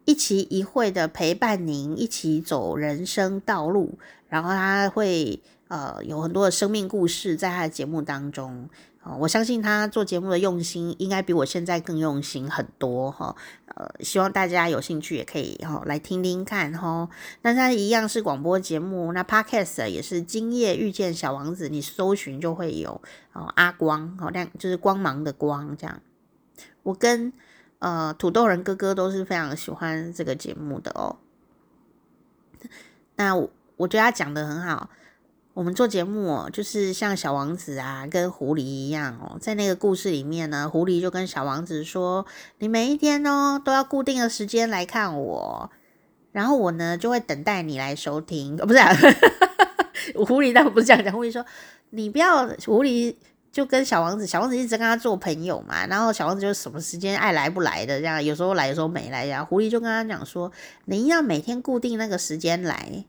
[0.05, 8.69] 一期一会的陪伴您一起走人生道路，然后他会呃有很多的生命故事在他的节目当中。
[9.03, 13.35] 哦，我相信他做节目的用心应该比我现在更用心很多哈。
[13.75, 17.09] 呃，希望大家有兴趣也可以哈来听听看哈。
[17.41, 23.01] 那它一样是广播节目，那 Podcast 也是今夜遇见小王子，你搜寻就会有
[23.33, 23.51] 哦。
[23.57, 26.03] 阿光好亮，就是光芒的光这样。
[26.83, 27.33] 我跟
[27.79, 31.17] 呃土豆人哥哥都是非常喜欢这个节目的哦。
[33.17, 34.91] 那我觉得他讲的很好。
[35.61, 42.25] 我们做节目哦，就是像小王子啊，跟狐狸一样哦，在那个故事里面呢，狐狸就跟小王子说
[42.61, 45.71] ：“你每一天哦，都要固定的时间来看我，
[46.33, 48.91] 然后我呢就会等待你来收听。”哦，不是啊，
[50.17, 51.45] 狐狸当然不是这样讲，狐狸说
[51.91, 53.15] ：“你不要。”狐狸
[53.53, 59.45] 就跟小王子，小王子一直跟他做朋友嘛，然后小王子就什么时间爱来不来的这样，有时候来，有时候没来呀。
[59.45, 60.51] 狐狸就跟他讲说
[60.87, 63.05] ：“你要每天固定那个时间来。”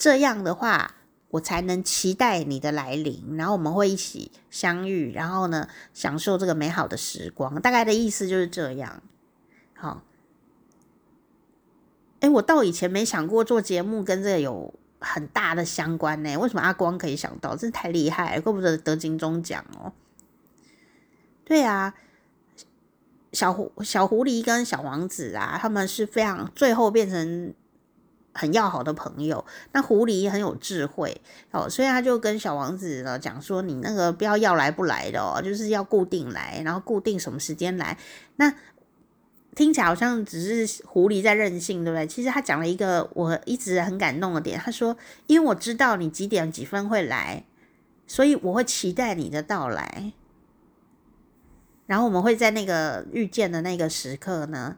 [0.00, 0.94] 这样的话，
[1.28, 7.60] 我才能期待你的来临，然后我们会一起相遇，然后呢，享受这个美好的时光。
[7.60, 9.02] 大概的意思就是这样。
[9.74, 10.02] 好，
[12.20, 16.34] 哎，我到以前没想过做节目跟这个有很大的相关呢。
[16.38, 17.54] 为什么阿光可以想到？
[17.54, 19.92] 真是太厉害，怪不得得金钟奖哦。
[21.44, 21.92] 对啊，
[23.34, 27.52] 小狐小狐狸跟小王子啊，他们是非常最后变成。
[28.32, 37.98] 很要好的朋友，那狐狸很有智慧哦，所以他就跟小王子呢讲说：“你那个不要要来不来的哦，就是要固定来，然后固定什么时间来。”
[38.36, 38.54] 那
[39.56, 42.06] 听起来好像只是狐狸在任性，对不对？
[42.06, 47.44] 其实他讲了一个我一直很感动的点，他说：“因为我知道你几点几分会来，
[48.06, 50.12] 所以我会期待你的到来，
[51.86, 54.76] 然后我们会在那个遇见的那个时刻呢，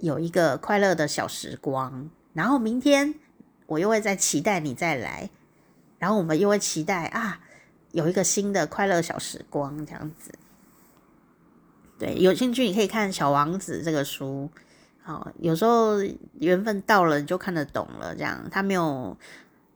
[0.00, 3.14] 有一个快乐的小时光。”然后明天
[3.66, 5.30] 我又会再期待你再来，
[5.98, 7.40] 然后我们又会期待啊，
[7.92, 10.30] 有一个新的快乐小时光这样子。
[11.98, 14.50] 对，有兴趣你可以看《小王子》这个书。
[15.02, 15.94] 好，有时候
[16.40, 19.16] 缘分到了你就看得懂了，这样它没有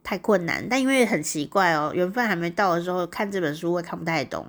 [0.02, 0.68] 太困难。
[0.68, 4.46] 但因为很奇怪哦，缘分还没到的时候看这本书会看不太懂。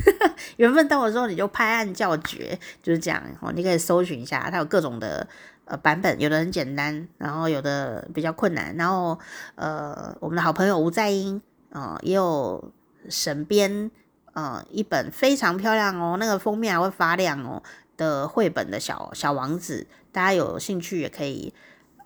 [0.56, 3.22] 缘分到的时候你就拍案叫绝，就是这样。
[3.40, 5.26] 哦，你可以搜寻一下，它有各种的
[5.64, 8.74] 呃版本，有的很简单，然后有的比较困难。
[8.76, 9.18] 然后
[9.54, 11.40] 呃，我们的好朋友吴在英
[11.70, 12.72] 啊、也有
[13.08, 13.90] 审编
[14.34, 17.62] 呃一本非常漂亮哦，那个封面还会发亮哦
[17.96, 21.54] 的绘本的小小王子，大家有兴趣也可以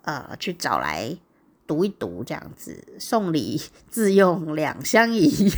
[0.03, 1.17] 呃去找来
[1.65, 5.51] 读一读，这样子送礼自用两相宜。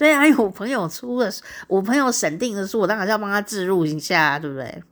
[0.00, 1.30] 对啊，我朋友出的，
[1.68, 4.82] 我朋友审定的书，我当然是要帮他置入一下，对不对？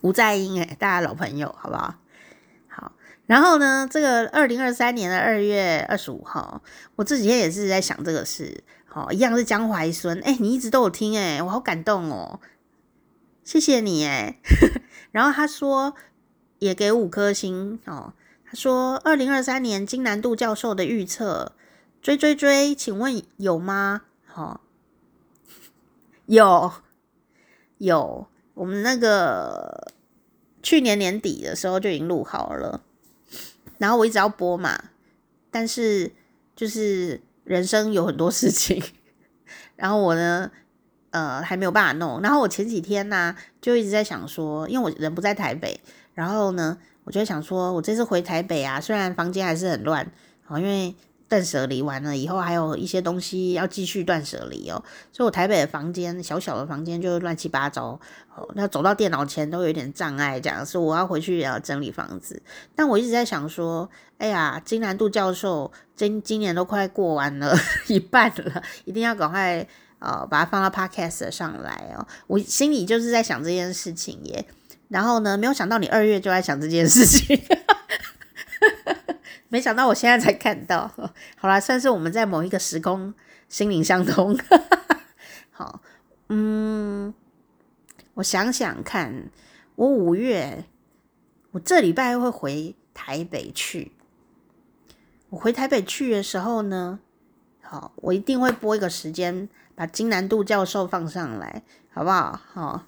[0.00, 1.96] 吴在英诶，大家老朋友，好不好？
[2.66, 2.92] 好，
[3.26, 6.62] 然后呢，这个二零二三年的二月二十五号，
[6.96, 12.40] 我这几天也是在想这个事，好，一样是江淮孙，诶，你一直都有听，诶，我好感动哦，
[13.44, 14.40] 谢谢你，诶。
[15.12, 15.94] 然后他说
[16.58, 18.14] 也给五颗星哦，
[18.46, 21.52] 他说二零二三年金南度教授的预测。
[22.02, 24.02] 追追追，请问有吗？
[24.24, 24.62] 好、
[26.24, 26.72] 有
[27.76, 29.92] 有，我们那个
[30.62, 32.80] 去年年底的时候就已经录好了，
[33.76, 34.84] 然后我一直要播嘛，
[35.50, 36.10] 但是
[36.56, 38.82] 就是人生有很多事情，
[39.76, 40.50] 然后我呢，
[41.10, 42.22] 呃，还没有办法弄。
[42.22, 45.78] 然后我前几天呢、就一直在想说，因为我人不在台北，
[46.14, 50.10] 然后呢，我就想说，我这次回台北啊，虽然房间还是很乱，
[50.44, 50.94] 好，因为。
[51.30, 54.82] 断舍离完了以后，还有一些东西要继续断舍离哦。
[55.12, 57.98] 所以我台北的房间，小小的房间就乱七八糟
[58.34, 58.48] 哦。
[58.56, 62.42] 那走到电脑前都有点障碍，这样，所以我要回去也要整理房子。
[62.74, 67.56] 但我一直在想说，哎呀，金南度教授今今年都快过完了
[67.86, 69.64] 一半了，一定要赶快
[70.00, 72.04] 呃把它放到 Podcast 上来哦。
[72.26, 74.44] 我心里就是在想这件事情耶。
[74.88, 77.40] 然后呢，没有想到你二月就在想这件事情。
[79.50, 80.90] 没想到我现在才看到，
[81.36, 83.12] 好啦，算是我们在某一个时空
[83.48, 84.38] 心灵相通。
[85.50, 85.82] 好，
[86.28, 87.12] 嗯，
[88.14, 89.28] 我想想看，
[89.74, 90.64] 我五月，
[91.50, 93.92] 我这礼拜会回台北去。
[95.30, 97.00] 我回台北去的时候呢，
[97.60, 102.40] 好，我一定会播一个时间把金南度教授放上来，好不好？
[102.52, 102.86] 好。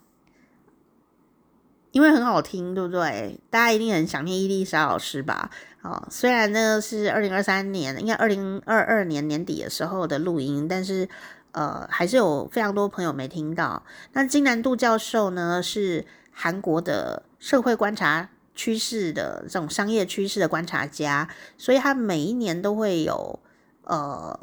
[1.91, 3.39] 因为很好听，对不对？
[3.51, 5.51] 大家一定很想念伊丽莎老师吧？
[5.83, 11.09] 哦，虽然呢是二零二三年，应该二零二二年年底的时候的录音，但是
[11.53, 13.83] 呃，还是有非常多朋友没听到。
[14.13, 21.29] 那金南度教授呢，是韩国的社会观察趋势的这种商业趋势的观察家，
[21.59, 23.39] 所以他每一年都会有
[23.85, 24.39] 呃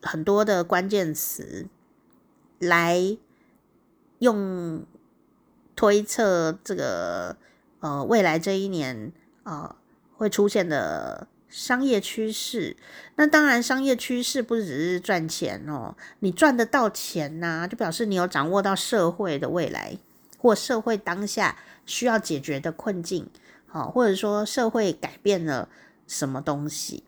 [0.00, 1.66] 很多的关键词
[2.58, 3.16] 来
[4.18, 4.84] 用。
[5.76, 7.36] 推测这个
[7.80, 9.74] 呃未来这一年呃
[10.24, 12.76] 会出现的商业趋势，
[13.16, 19.98] 那当然商业趋势不只是赚钱哦，你赚得到钱呐、就表示你有掌握到社会的未来
[20.38, 23.28] 或社会当下需要解决的困境，
[23.66, 25.68] 好，或者说社会改变了
[26.06, 27.04] 什么东西，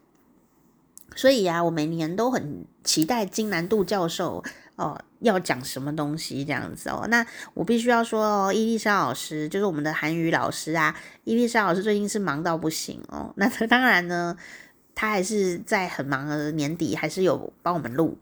[1.17, 4.45] 所以呀、我每年都很期待金南度教授。
[4.77, 7.07] 哦，要讲什么东西这样子哦？
[7.09, 10.95] 那我必须要说哦，伊丽莎老师就是我们的韩语老师啊。
[11.25, 13.33] 伊丽莎老师最近是忙到不行哦。
[13.37, 14.37] 那当然呢，
[14.95, 18.19] 他还是在很忙的年底，还是有帮我们录。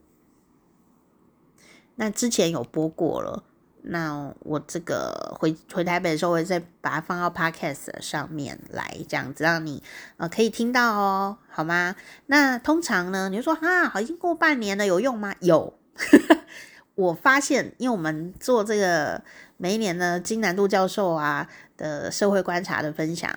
[1.96, 3.44] 那之前有播过了。
[3.86, 9.82] 那我这个回回台北的时候，我再把它放到 Podcast 上面来，这样子让你
[10.16, 11.94] 呃可以听到哦，好吗？
[12.26, 15.34] 那通常呢，你就说啊，已经过半年了，有用吗？
[15.40, 15.74] 有。
[16.96, 19.22] 我发现，因为我们做这个
[19.56, 23.36] 每一年呢金南度教授啊的社会观察的分享，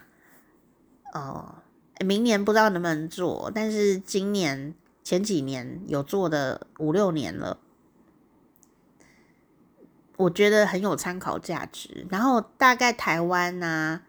[1.14, 1.56] 哦，
[2.06, 7.58] 明年不知道能不能做，但是今年前几年有做的五六年了，
[10.18, 12.06] 我觉得很有参考价值。
[12.10, 14.04] 然后大概台湾啊，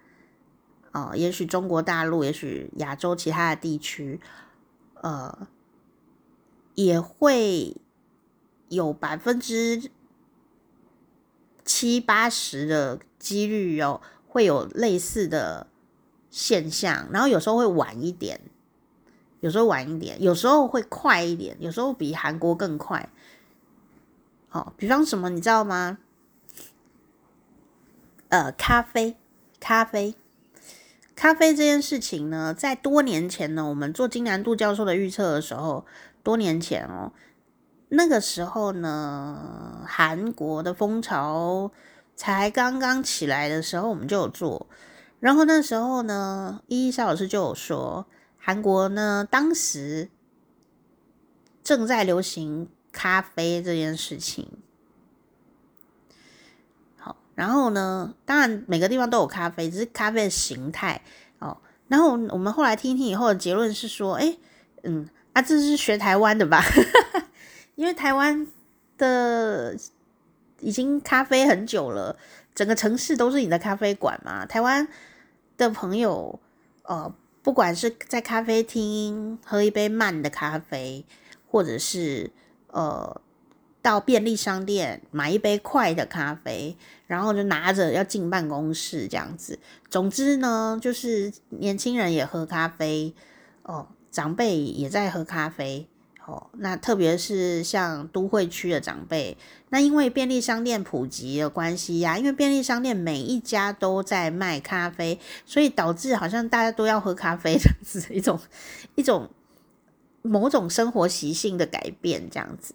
[0.93, 4.21] 哦，也许中国大陆，也许亚洲其他的地区，
[5.01, 5.49] 呃，
[6.75, 7.77] 也会。
[8.69, 9.91] 有百分之
[11.65, 15.67] 七八十的几率哦，会有类似的
[16.31, 18.41] 现象，然后有时候会晚一点，
[19.41, 23.09] 有时候晚一点，有时候会快一点，有时候比韩国更快。
[24.49, 25.99] 好，比方什么你知道吗？
[28.29, 29.17] 呃，咖啡，
[29.61, 30.15] 咖啡，
[31.15, 35.85] 咖啡这件事情呢，在多年前呢，我们做金南度教授的预测的时候，
[36.23, 37.13] 多年前哦。
[37.91, 41.71] 那个时候呢，韩国的风潮
[42.15, 44.67] 才刚刚起来的时候，我们就有做。
[45.21, 50.11] 然后那时候呢，伊莎老师就有说，韩国呢当时
[51.63, 54.49] 正在流行咖啡这件事情。
[56.99, 61.01] 好，然后呢，当然每个地方都有咖啡，只是咖啡的形态
[61.39, 61.57] 哦。
[61.89, 64.37] 然后我们后来听听以后的结论是说，哎，
[64.83, 66.63] 嗯，啊，这是学台湾的吧？
[67.79, 68.45] 因为台湾
[68.97, 69.77] 的
[70.59, 72.17] 已经咖啡很久了，
[72.53, 74.45] 整个城市都是你的咖啡馆嘛。
[74.45, 74.89] 台湾
[75.57, 76.41] 的朋友，
[76.83, 81.07] 呃，不管是在咖啡厅喝一杯慢的咖啡，
[81.47, 82.33] 或者是
[82.67, 83.21] 呃
[83.81, 86.77] 到便利商店买一杯快的咖啡，
[87.07, 89.57] 然后就拿着要进办公室这样子。
[89.89, 93.15] 总之呢，就是年轻人也喝咖啡，
[93.63, 95.89] 哦、呃，长辈也在喝咖啡。
[96.29, 99.35] 哦，那特别是像都会区的长辈，
[99.71, 108.39] 那因为便利商店普及的关系呀、因为便利商店每一家都在卖咖啡，所以导致好像大家都要喝咖啡这样子一种
[108.95, 109.31] 一种
[110.21, 112.75] 某种生活习性的改变这样子。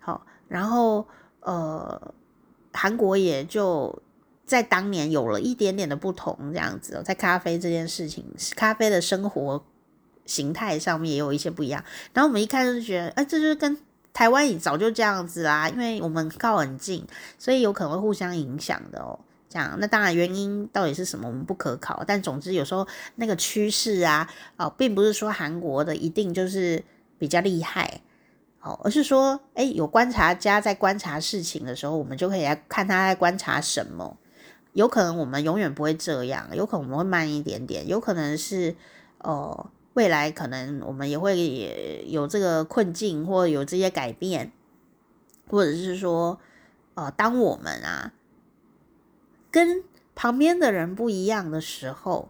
[0.00, 1.06] 好，然后
[1.40, 2.14] 呃，
[2.72, 4.02] 韩国也就
[4.46, 8.24] 在当年有了一点点的不同这样子，在咖啡这件事情，
[8.56, 9.62] 咖啡的生活。
[10.26, 13.76] 形态上面也有一些不一样，然后我们一看就觉得，哎，这就是跟
[14.12, 17.04] 台湾也早就这样子啦，因为我们靠很近，
[17.38, 19.18] 所以有可能会互相影响的哦。
[19.48, 22.02] 这样，那当然原因到底是什么，我们不可考。
[22.06, 26.82] 但总之有时候那个趋势啊，哦，并不是说韩国的一定就是
[27.18, 28.00] 比较厉害，
[28.62, 34.16] 哦，而是说，哎，有观察家在观察事情的时候，我们就可以来看他在观察什么。
[34.72, 38.74] 有可能我们永远不会这样，有可能我们会慢一点点，有可能是，
[39.18, 39.70] 哦。
[39.94, 44.52] 未来可能我们也会有这个困境，或有这些改变，
[45.48, 46.40] 或者是说，
[46.94, 48.12] 呃，当我们啊
[49.50, 49.84] 跟
[50.16, 52.28] 旁边的人不一样的时候，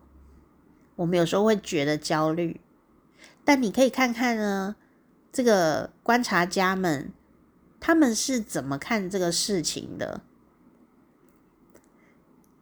[0.97, 2.61] 我们有时候会觉得焦虑。
[3.47, 4.77] 但你可以看看呢，
[5.33, 7.11] 这个观察家们
[7.81, 10.21] 他们是怎么看这个事情的？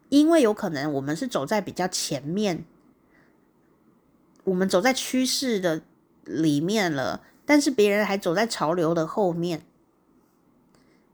[0.08, 2.64] 因为有可能我们是走在比较前面。
[4.44, 5.82] 我们走在趋势的
[6.24, 9.62] 里面了，但是别人还走在潮流的后面，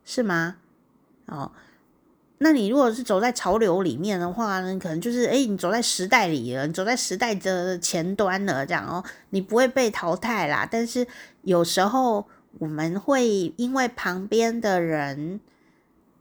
[0.03, 0.57] 是吗？
[1.27, 1.51] 哦，
[2.39, 10.67] 那你如果是走在潮流里面的话呢，可能就是诶，你走在时代里了，你走在时代的前端了，这样哦，你不会被淘汰啦。
[10.69, 11.05] 但是
[11.43, 12.25] 有时候
[12.57, 15.39] 我们会因为旁边的人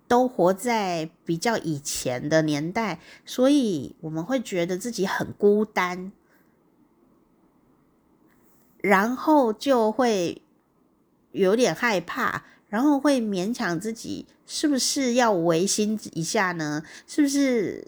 [0.07, 6.13] 都活在比较以前的年代，所以我们会觉得自己很孤单。
[8.81, 10.43] 然后就会
[11.33, 16.83] 有点害怕，然后会勉强自己，是不是要违心一下呢？
[17.07, 17.87] 是不是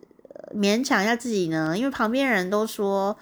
[0.55, 1.77] 勉强一下自己呢？
[1.77, 3.17] 因为旁边人都说，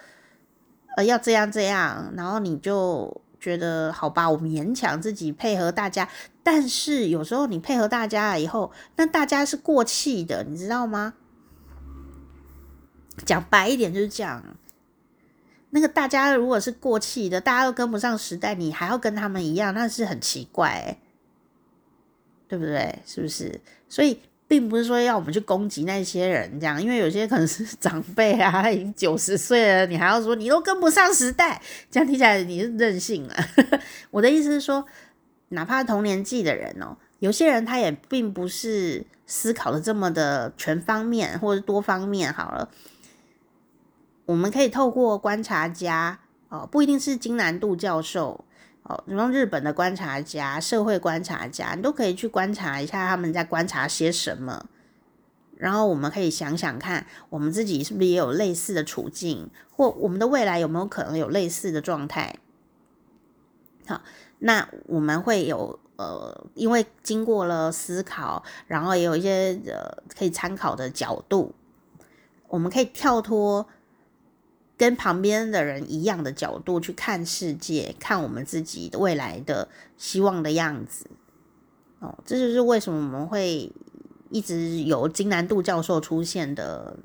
[0.97, 6.09] 呃，要这样这样，然后你就觉得好吧，我勉强自己配合大家。
[6.41, 11.13] 但是有时候你配合大家了以后，那大家是过气的，你知道吗？
[13.25, 14.43] 讲白一点就是这样。
[15.71, 20.97] 那个大家如果是过气的，大家都跟不上时代，你还要跟他们一样，那是很奇怪欸，
[22.47, 22.99] 对不对？
[23.05, 23.61] 是不是？
[23.87, 31.61] 所以并不是说要我们去攻击那些人，这样，因为有些可能是 长辈啊，他已经九十岁了，你还要说你都跟不上时代，
[31.91, 33.35] 这样听起来你是任性了。
[34.09, 34.83] 我的意思是说，
[35.49, 42.67] 哪怕同年纪的人哦，有些人他也并不是思考的这么的全方面或者多方面好了。
[44.29, 46.19] 我们可以透过观察家
[46.49, 48.45] 哦，不一定是金南度教授
[48.83, 54.67] 哦，比方日本的观察家、社会观察家，你都可以去观察一下他们在观察些什么。
[55.57, 62.35] 然后我们可以想想看，我们自己是不是也有类似的处境，或我们的未来有没有可能有类似的状态？
[63.87, 64.03] 好，
[64.37, 71.55] 那我们会有呃，因为经过了思考，然后也有一些呃可以参考的角度，
[72.47, 73.65] 我们可以跳脱。
[74.79, 79.67] 跟旁边的人一样的角度去看世界，看我们自己的未来的
[79.97, 81.05] 希望的样子，
[81.99, 83.69] 哦，这就是为什么我们会
[84.29, 86.97] 一直有金南度教授出现的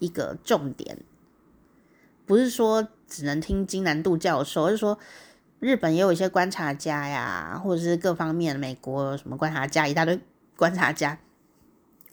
[0.00, 0.98] 一个重点。
[2.26, 4.98] 不是说只能听金南度教授，而是说
[5.60, 10.18] 日本也有一些观察家呀，或者是各方面美国什么观察家，一大堆
[10.56, 11.16] 观察家。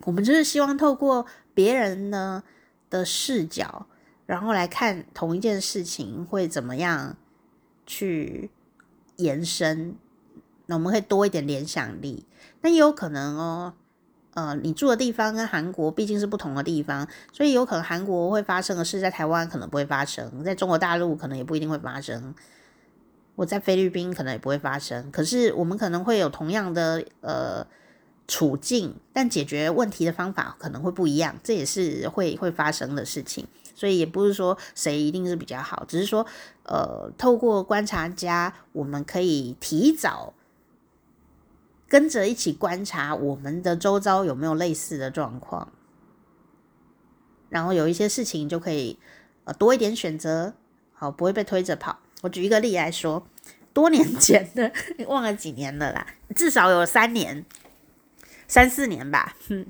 [0.01, 1.25] 我们就是希望透过
[1.55, 2.43] 别人呢
[2.91, 3.87] 的视角。
[4.25, 7.15] 然后来看同一件事情会怎么样
[7.85, 8.49] 去
[9.17, 9.95] 延伸，
[10.65, 12.25] 那我们可以多一点联想力。
[12.61, 13.73] 那也有可能哦，
[14.33, 22.33] 呃，你住的地方跟韩国毕竟是不同的地方，所以有可能韩国会发生的事，在台湾可能不会发生，在中国大陆可能也不一定会发生。
[23.35, 27.67] 我在菲律宾可能也不会发生，可是我们可能会有同样的呃
[28.27, 33.45] 处境，但解决问题的方法可能会不一样，这也是会会发生的事情。
[33.75, 36.25] 所以也不是说谁一定是比较好，只是说
[36.63, 40.33] 呃，透过观察家，我们可以提早
[41.87, 45.71] 跟着一起观察我们的周遭有没有类似的状况，
[47.49, 48.97] 然后有一些事情就可以
[49.43, 50.55] 呃多一点选择，
[50.93, 51.99] 好，不会被推着跑。
[52.21, 53.27] 我举一个例来说，
[53.73, 54.71] 多年前的，
[55.07, 57.45] 忘了几年了啦，至少有三年、
[58.47, 59.67] 三四年吧，嗯，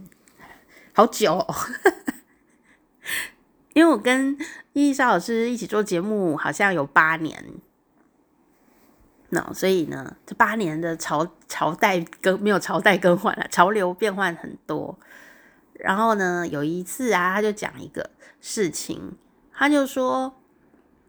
[0.93, 1.45] 好久。
[3.76, 4.36] 因为我跟
[4.71, 7.45] 伊丽莎老师一起做节目，好像有八年，
[9.30, 14.97] 那所以呢，这八年的朝朝代更没有朝代更换了，潮流变换很多。
[15.73, 18.09] 然后呢，有一次啊，他就讲一个
[18.41, 19.11] 事情，
[19.53, 20.34] 他就说。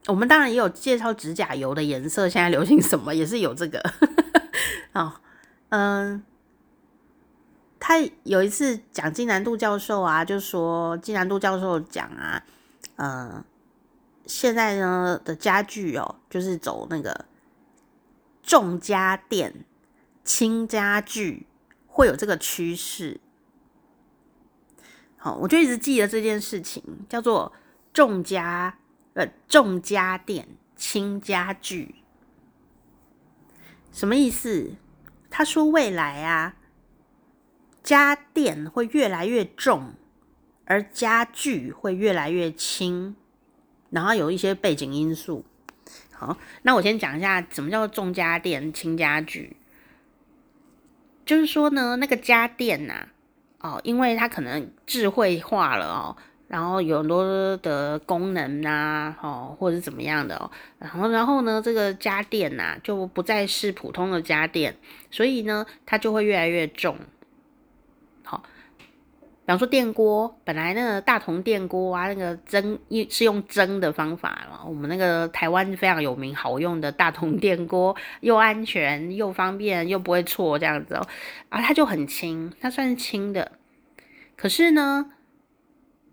[0.09, 3.83] 我们当然也有介绍指甲油的颜色，现在流行什么也是有这个。
[4.95, 5.14] 哦，
[5.71, 6.23] 嗯，
[7.81, 12.41] 他有一次讲金南度教授啊，就说金南度教授讲啊，
[12.97, 13.45] 嗯，
[14.27, 17.27] 现在呢的家具哦，就是走那个
[18.43, 19.65] 重家电、
[20.25, 21.47] 轻家具，
[21.87, 23.21] 会有这个趋势。
[25.17, 27.53] 好，我就一直记得这件事情，叫做
[27.93, 28.79] 重家。
[29.15, 31.95] 呃，重家电、轻家具，
[33.91, 34.75] 什么意思？
[35.31, 36.57] 他说未来啊，
[37.83, 39.95] 家电会越来越重，
[40.67, 43.14] 而家具会越来越轻，
[43.91, 45.45] 然后有一些背景因素。
[46.12, 49.57] 好，那我先讲一下什么叫做重家电、轻家具。
[51.25, 53.07] 就是说呢，那个家电呐、
[53.59, 56.17] 啊，哦，因为它可能智慧化了哦。
[56.49, 60.49] 然后有很多的功能呐、哦，或者怎么样的哦，
[60.79, 64.77] 然后然后呢，这个家电呐、啊、就不再是普通的家电，
[65.11, 66.97] 所以呢，它就会越来越重。
[68.23, 68.45] 好，
[69.47, 72.77] 比方说电锅，本来那个大同电锅啊，那个蒸
[73.09, 81.07] 是用蒸的方法嘛，我们那个台湾非常有名好用的大同电锅，又安全又方便又不会错这样子哦，
[81.49, 83.53] 啊，它就很轻，它算是轻的，
[84.37, 85.13] 可是呢。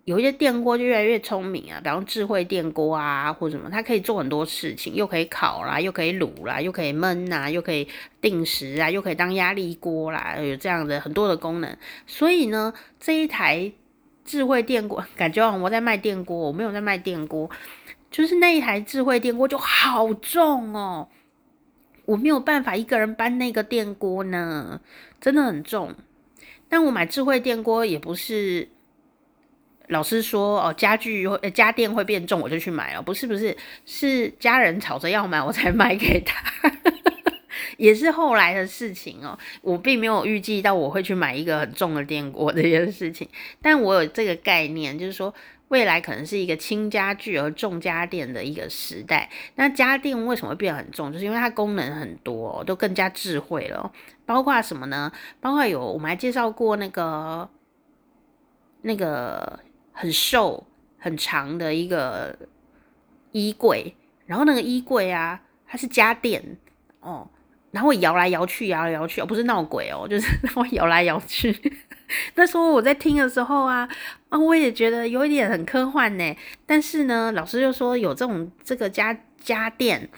[0.06, 7.88] 有一些电锅就越来越聪明啊，比方智慧电锅啊，或什么，它可以做很多事情，又可以烤啦，又可以卤啦，又可以焖呐，又可以
[8.20, 11.78] 定时啊，又可以当压力锅啦，有这样的很多的功能。
[12.06, 13.72] 所以呢，这一台
[14.26, 17.50] 智慧电锅， 感觉我在卖电锅，我没有在卖电锅，
[18.12, 21.08] 就是那一台智慧电锅就好重哦，
[22.04, 24.82] 我没有办法一个人搬那个电锅呢，
[25.22, 25.96] 真的很重。
[26.68, 28.68] 但我买智慧电锅也不是。
[29.90, 33.02] 老师说：“哦，家具家电会变重，我就去买了。
[33.02, 33.56] 不是不是，
[33.86, 36.72] 是家人吵着要买，我才买给他。
[37.78, 39.38] 也是后来的事情哦。
[39.62, 43.28] 我并没有预计到我会去买一个很重的电锅这件事情，
[43.62, 45.34] 但我有这个概念，就是说
[45.68, 49.30] 未来可能是一个轻家具而重家电的一个时代。
[49.56, 51.12] 那家电为什么会变很重？
[51.12, 53.92] 就是因为它功能很多，都更加智慧了。
[54.26, 55.12] 包括什么呢？
[55.42, 57.50] 包括有我们还介绍过那个
[58.84, 59.60] 那个。”
[59.94, 60.68] 很瘦
[60.98, 62.38] 很长的一个
[63.32, 66.44] 衣柜，然后那个衣柜啊，它是家电
[67.00, 67.26] 哦，
[67.72, 71.56] 然后摇来摇去，摇来摇去，哦，不是闹鬼哦，就是 它会摇来摇去。
[72.36, 73.88] 那时候我在听的时候啊，
[74.30, 76.38] 啊，我也觉得有一点很科幻呢。
[76.66, 80.10] 但是呢，老师就说有这种这个家家电。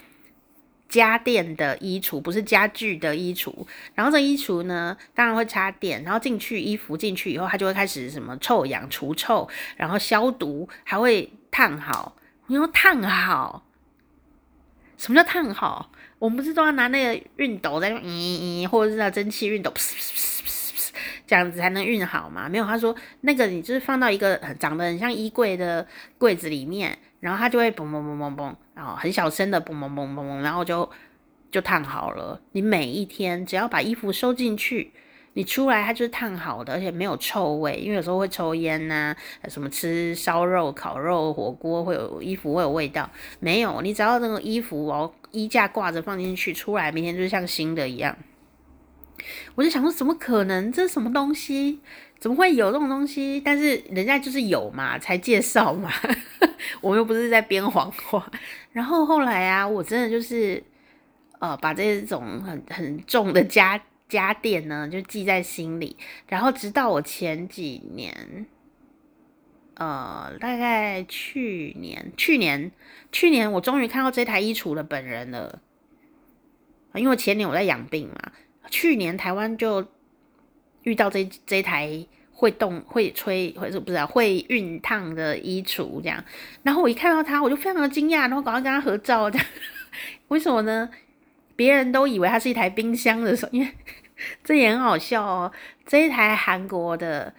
[0.87, 3.53] 家电的衣橱不是家具的衣橱，
[3.95, 12.15] 然后这衣橱呢，当然会插电，然后进去衣服进去以后，它就会开始什么臭氧除臭，然后消毒，还会烫好。
[12.47, 13.65] 你说烫好，
[14.97, 15.91] 什么叫烫好？
[16.19, 18.05] 我们不是都要拿那个熨斗在那咦
[18.63, 19.73] 咦，或者是那蒸汽熨斗，
[21.27, 22.47] 这样子才能熨好吗？
[22.47, 25.85] 没有，他说那个你就是放到一个长得很像衣柜的
[26.17, 26.97] 柜子里面。
[27.25, 30.87] 然后它就会嘣嘣嘣嘣嘣，然后很小声的嘣嘣嘣嘣嘣，然后就
[31.49, 32.39] 就烫好了。
[32.51, 34.91] 你每一天只要把衣服收进去，
[35.33, 37.77] 你出来它就是烫好的，而且没有臭味。
[37.77, 39.15] 因为有时候会抽烟呐、
[39.47, 43.09] 什么吃烧肉、烤肉、火锅会有衣服会有味道，
[43.39, 43.81] 没有。
[43.81, 48.15] 你只要那个衣服哦，衣架挂着放进去，出来明天就像新的一样。
[49.55, 50.71] 我就想说，怎么可能？
[50.71, 51.79] 这是什么东西？
[52.25, 53.39] 怎么会有这种东西？
[53.39, 55.91] 但是人家就是有嘛，才介绍嘛。
[56.81, 58.31] 我又不是在编谎话。
[58.71, 60.63] 然后后来啊，我真的就是
[61.37, 65.95] 呃把这种很很重的家家电呢就记在心里，
[66.27, 68.47] 然后直到我前几年，
[69.75, 72.71] 呃，大概去年去年
[73.11, 75.61] 去年我终于看到这台衣橱的本人了，
[76.95, 78.31] 因为前年我在养病嘛，
[78.71, 79.85] 去年台湾就
[80.81, 82.07] 遇到这这台。
[82.37, 86.21] 会动、会吹，或者不知道会熨烫的衣橱这样，
[86.63, 89.47] 然后我一看到他，我就非常的惊讶，然后赶快跟他合照这样。
[90.27, 90.89] 为什么呢？
[91.55, 93.71] 别人都以为它是一台冰箱的时候，因为
[94.43, 95.49] 这也很好笑哦。
[95.85, 97.33] 这一台韩国的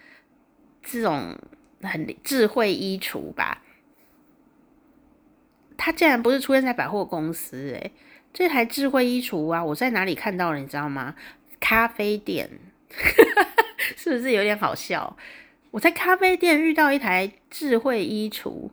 [0.81, 1.37] 这种
[1.83, 3.61] 很智慧衣橱吧，
[5.77, 7.91] 它竟然不是出现在百货公司诶，
[8.33, 10.57] 这台智慧衣橱啊，我在哪里看到了？
[10.57, 11.13] 你知道吗？
[11.59, 12.49] 咖啡店。
[14.07, 15.17] 是不是有点好笑？
[15.71, 18.69] 我在咖啡店遇到一台智慧衣橱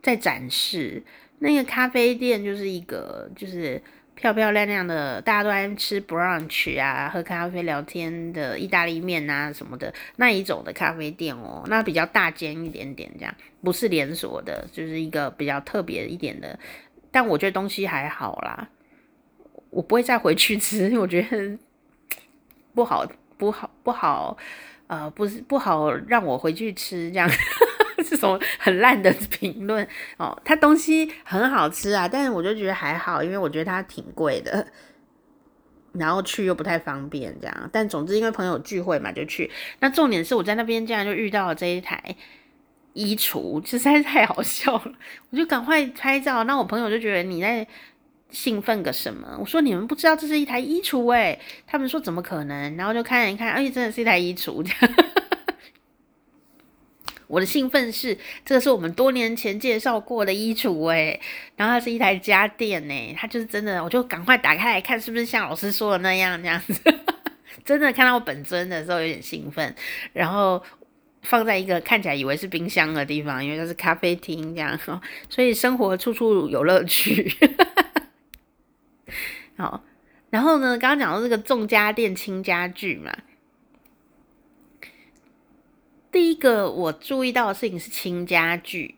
[0.00, 1.02] 在展示，
[1.40, 3.82] 那个咖啡店就是一个就是
[4.14, 16.58] 漂漂亮亮的，大家都在吃 brunch 啊，喝咖啡聊天的意大利面啊什么的那一种的咖啡店哦，那比较大间一点点这样，不是连锁的，就是一个比较特别一点的，
[17.10, 18.68] 但我觉得东西还好啦，
[19.70, 21.58] 我不会再回去吃，我觉得
[22.72, 23.04] 不好。
[23.38, 24.36] 不好，不好，
[24.88, 27.30] 呃，不是不好，让我回去吃这样，
[28.04, 29.86] 这种很烂的评论
[30.16, 30.36] 哦。
[30.44, 34.66] 它东西很好吃啊，但是我就觉得还好，因为我觉得它挺贵的，
[35.92, 37.70] 然后去又不太方便这样。
[37.72, 39.50] 但总之，因为朋友聚会嘛，就去。
[39.78, 42.02] 那重点是我在那边竟然就遇到了这一台
[42.92, 44.92] 衣橱，实在是太好笑了，
[45.30, 46.42] 我就赶快拍照。
[46.44, 47.66] 那我朋友就觉得你在。
[48.30, 49.36] 兴奋个什么？
[49.40, 52.76] 我说你们不知道这是一台衣橱诶，他们说怎么可能？
[52.76, 54.64] 然后就看一看，哎，真的是一台衣橱。
[57.26, 61.20] 我的兴奋是，这个是我们多年前介绍过的衣橱诶，
[61.56, 66.74] 然后它是一台家电诶，它就是真的，我就赶快打开来看，是不是像老师说的那样这样子？
[67.66, 69.74] 真的看到本尊的时候有点兴奋，
[70.14, 70.62] 然后
[71.22, 74.78] 放在一个看起来以为是冰箱的地方，因为它是咖啡厅这样，
[75.28, 77.30] 所以生活处处有乐趣。
[79.56, 79.82] 好，
[80.30, 83.10] 然后呢，刚刚讲到这个重家电轻家具嘛，
[86.12, 88.94] 第一个我注意到的事情是轻家具。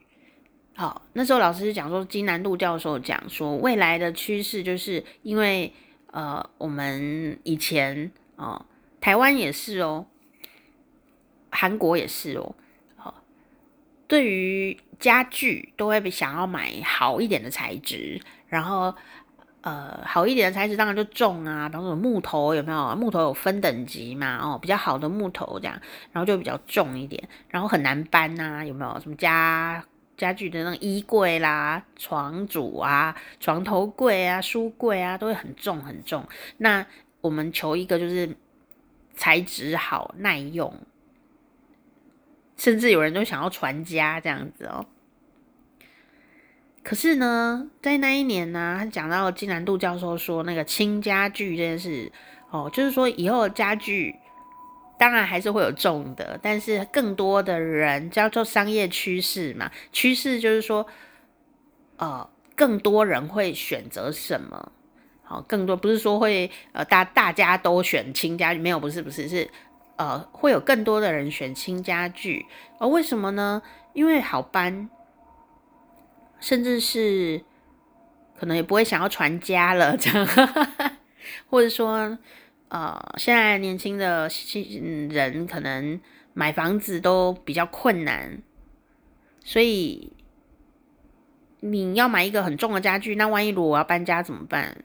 [0.74, 5.72] 好，那时候老师讲说，金南度教授讲说，未来的趋势就是因为
[6.08, 8.66] 呃，我们以前哦，
[9.00, 10.06] 台湾也是哦，
[11.50, 12.54] 韩国也是哦，
[12.96, 13.22] 好，
[14.06, 18.94] 对于家具都会想要买好一点的材质，然后。
[19.62, 22.96] 呃，好一点的材质当然就重啊，比方说木头有没有？
[22.96, 25.78] 木头有分等级嘛，哦，比较好的木头这样，
[26.12, 29.00] 然后就比较重一点，然后很难搬呐、啊，有没有？
[29.00, 29.84] 什么家
[30.16, 36.26] 家具的那种衣柜啦、床组啊、床头柜啊、书柜啊，都会很重很重。
[36.56, 36.86] 那
[37.20, 38.34] 我们求一个就是
[39.14, 40.74] 材质好、耐用，
[42.56, 44.86] 甚至有人都想要传家这样子哦。
[46.82, 52.10] 可是呢，在那一年呢，他讲到金南度教授说，那个轻家具这件事，
[52.50, 54.16] 哦，就是说以后的家具
[54.98, 60.86] 当然还是会有重的，但是更多的人叫做商业趋势嘛，趋势就是说，
[61.98, 64.72] 呃，更多人会选择什么？
[65.22, 69.48] 好、哦，更多不是说会呃大大家都选轻家具，没有，不是不是是
[69.96, 72.46] 呃会有更多的人选轻家具，
[72.78, 73.60] 而、哦、为什么呢？
[73.92, 74.88] 因为好搬。
[76.40, 77.42] 甚至是
[78.38, 80.26] 可能也不会想要传家了， 这样，
[81.48, 82.18] 或者说，
[82.68, 86.00] 呃，现在年轻的新人可能
[86.32, 88.40] 买房子都比较困难，
[89.44, 90.12] 所以
[91.60, 94.84] 你要买一个很重的家具，那万一如果我要搬家怎么办？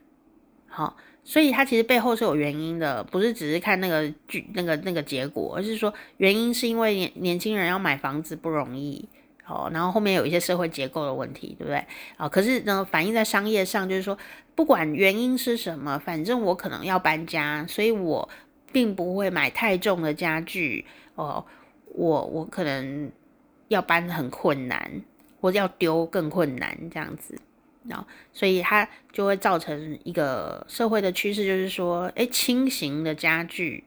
[0.68, 9.08] 好，所以它其实背后是有原因的，不是只是看那个剧那个那个结果，而是说原因是因为年年轻人要买房子不容易。
[9.48, 11.86] 哦，然后后面有一些社会结构的问题，对不对？
[12.18, 14.18] 啊，可是呢，反映在商业上，就是说，
[14.56, 18.28] 不管原因是什么，反正我可能要搬家，所以我
[18.72, 20.86] 并不会买太重的家具。
[21.14, 21.46] 哦，
[21.86, 23.12] 我我可能
[23.68, 25.02] 要搬很困难，
[25.40, 27.40] 或者要丢更困难，这样子。
[27.88, 33.84] 然后，所以它就会造成一个社会的趋势，就是说，诶，轻型的家具。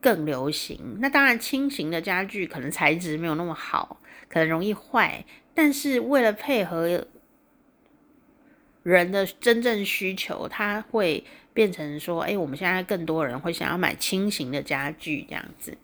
[0.00, 3.98] 更流行，那当然轻型的家具可能材质没有那么好，
[4.32, 5.24] 可能容易坏。
[5.54, 7.06] 但是为了配合
[8.82, 11.22] 人的真正需求，它会
[11.52, 15.76] 变成说：哎，我们现在更多人会想要买轻型的家具这样子。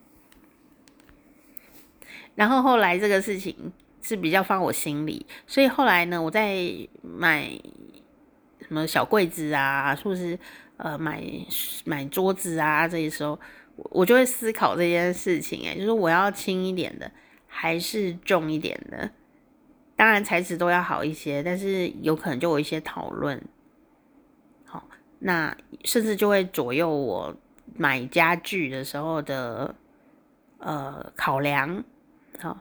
[2.34, 6.56] 然后后来这个事情是比较放我心里，所以后来呢，我在
[7.02, 7.50] 买
[8.60, 10.38] 什么小柜子啊，是不是
[10.76, 11.22] 呃买
[11.84, 12.88] 买桌子啊？
[12.88, 13.38] 这些时候
[13.74, 17.10] 我就会思考这件事情，诶，就是我要轻一点的，
[17.48, 19.10] 还是重一点的？
[19.96, 23.42] 当然材质都要好一些，但是有可能就有一些讨论。
[24.64, 24.88] 好，
[25.18, 27.34] 那甚至就会左右我
[27.76, 29.74] 买家具的时候的
[30.58, 31.82] 呃考量。
[32.38, 32.56] 好。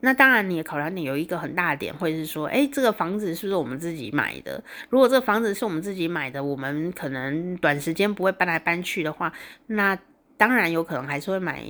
[0.00, 4.62] 那当然，你的考量点有一个很大的点，会是说，诶，这个房子是不是我们自己买的？
[4.90, 9.32] 如果这个房子是我们自己买的，我们可能短时间不会搬来搬去的话，
[9.68, 9.98] 那
[10.36, 11.62] 当然有可能还是会买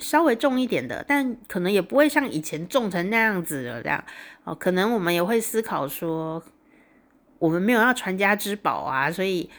[0.00, 4.02] 稍微重一点的，但可能也不会像以前重成那样子了这样。
[4.44, 6.42] 哦，可能我们也会思考说，
[7.38, 9.50] 我们没有要传家之宝啊，所以，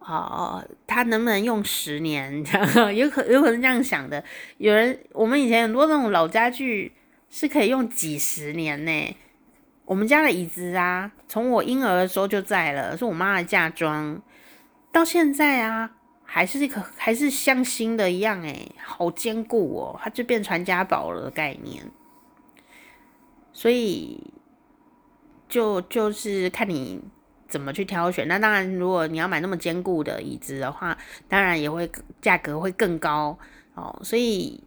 [0.00, 2.44] 哦，它能不能用十年？
[2.44, 4.22] 这样有可有可能这样想的。
[4.58, 6.92] 有人，我们以前很多那种老家具。
[7.34, 9.16] 是可以用几十年呢。
[9.86, 14.20] 我们家的椅子啊，从我婴儿的时候就在了，是我妈的嫁妆，
[14.92, 15.92] 到现在啊，
[16.34, 21.84] 还是可还是像新的一样，诶，好坚固哦，它就变传家宝了概念。
[23.52, 24.32] 所以，
[25.46, 26.98] 就就是看你
[27.46, 28.26] 怎么去挑选。
[28.26, 30.96] 那当然，如果你要买那么坚固的椅子的话，
[31.28, 31.90] 当然也会
[32.22, 33.38] 价格会更高
[33.74, 34.00] 哦。
[34.02, 34.62] 所以，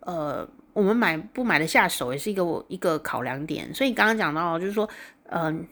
[0.00, 0.48] 呃。
[0.76, 3.72] 我们买不买得下手，也是一个一个考量点。
[3.72, 4.86] 所以刚刚讲到，就是说，
[5.30, 5.66] 嗯、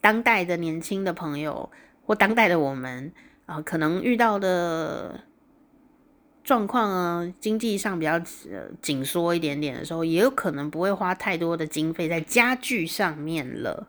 [0.00, 1.70] 当代的年轻的朋友
[2.06, 3.12] 或当代的我们
[3.48, 5.20] 啊、可能遇到的
[6.44, 8.20] 状况啊，经济上比较
[8.82, 13.88] 紧缩一点点的时候，也有可能不会花太多的经费在家具上面了，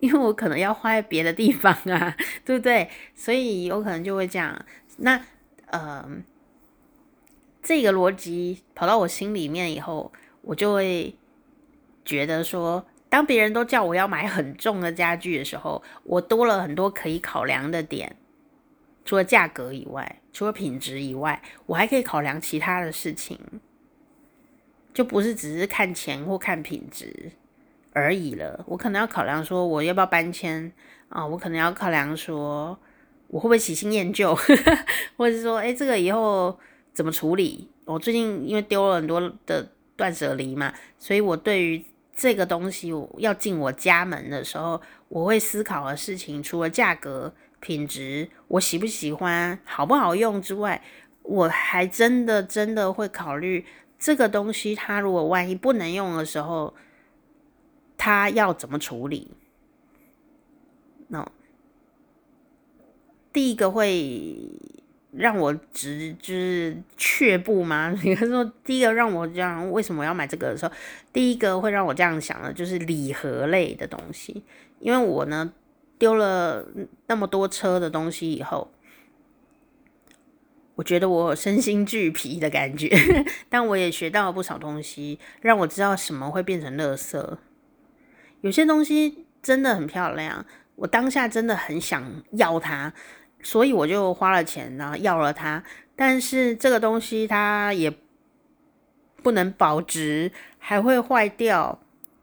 [0.00, 2.90] 因为我可能要花在别的地方啊， 对不对？
[3.14, 4.66] 所以有可能就会这样。
[4.96, 5.22] 那
[5.66, 6.08] 呃。
[7.62, 10.12] 这个逻辑跑到我心里面以后，
[10.42, 11.16] 我就会
[12.04, 18.14] 觉得说，当别人都叫我要买很重的家具的时候，我多了很多可以考量的点。
[19.06, 23.40] 除了价格以外，除了品质以外，我还可以考量其他的事情，
[24.92, 27.32] 就不是只是看钱或看品质
[27.94, 28.62] 而已了。
[28.66, 30.70] 我可能要考量说，我要不要搬迁
[31.08, 31.26] 啊？
[31.26, 32.78] 我可能要考量说，
[33.28, 34.34] 我会不会喜新厌旧，
[35.16, 36.58] 或者是说，哎，这个以后。
[36.96, 37.70] 怎么处理？
[37.84, 41.84] 我最近因为丢了很多的断舍离嘛，所以我对于
[42.14, 50.82] 这个东西我要进我家门的时候，我会思考的事情，除了价格、品质，我喜不喜欢、好不好用之外，
[51.22, 53.64] 我还真的真的会考虑
[53.98, 56.74] 这个东西，它如果万一不能用的时候，
[57.96, 59.32] 它要怎么处理？
[61.08, 61.30] 那、
[63.32, 64.36] 第一个会。
[65.12, 67.90] 让我直就是却步吗？
[68.04, 70.72] 你看说，第一个让我这样，为什么要买这个的时候，
[71.10, 74.44] 第一个会让我这样想的，就是礼盒类的东西。
[74.78, 75.50] 因为我呢
[75.98, 76.66] 丢了
[77.06, 78.70] 那么多车的东西以后，
[80.74, 82.90] 我觉得我身心俱疲的感觉，
[83.48, 87.38] 但我也学到了不少东西，让我知道什么会变成垃圾。
[88.42, 90.44] 有些东西真的很漂亮，
[90.76, 92.92] 我当下真的很想要它。
[93.42, 95.62] 所以我就花了钱，然后要了它。
[95.94, 97.92] 但是这个东西它也
[99.22, 101.78] 不能保值，还会坏掉。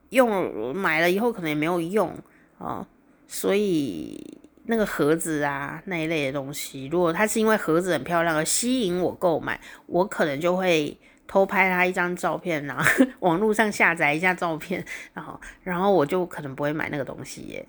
[0.09, 2.15] 用买了以后可能也没有用
[2.57, 2.85] 哦。
[3.33, 12.85] 所以那个盒子啊那一类的东西，如果它是因为盒子很漂亮而吸引我购买，我可能就会偷拍它一张照片，然后
[13.21, 17.65] 网络上下载一下照片，然后然后我就可能不会买那个东西耶。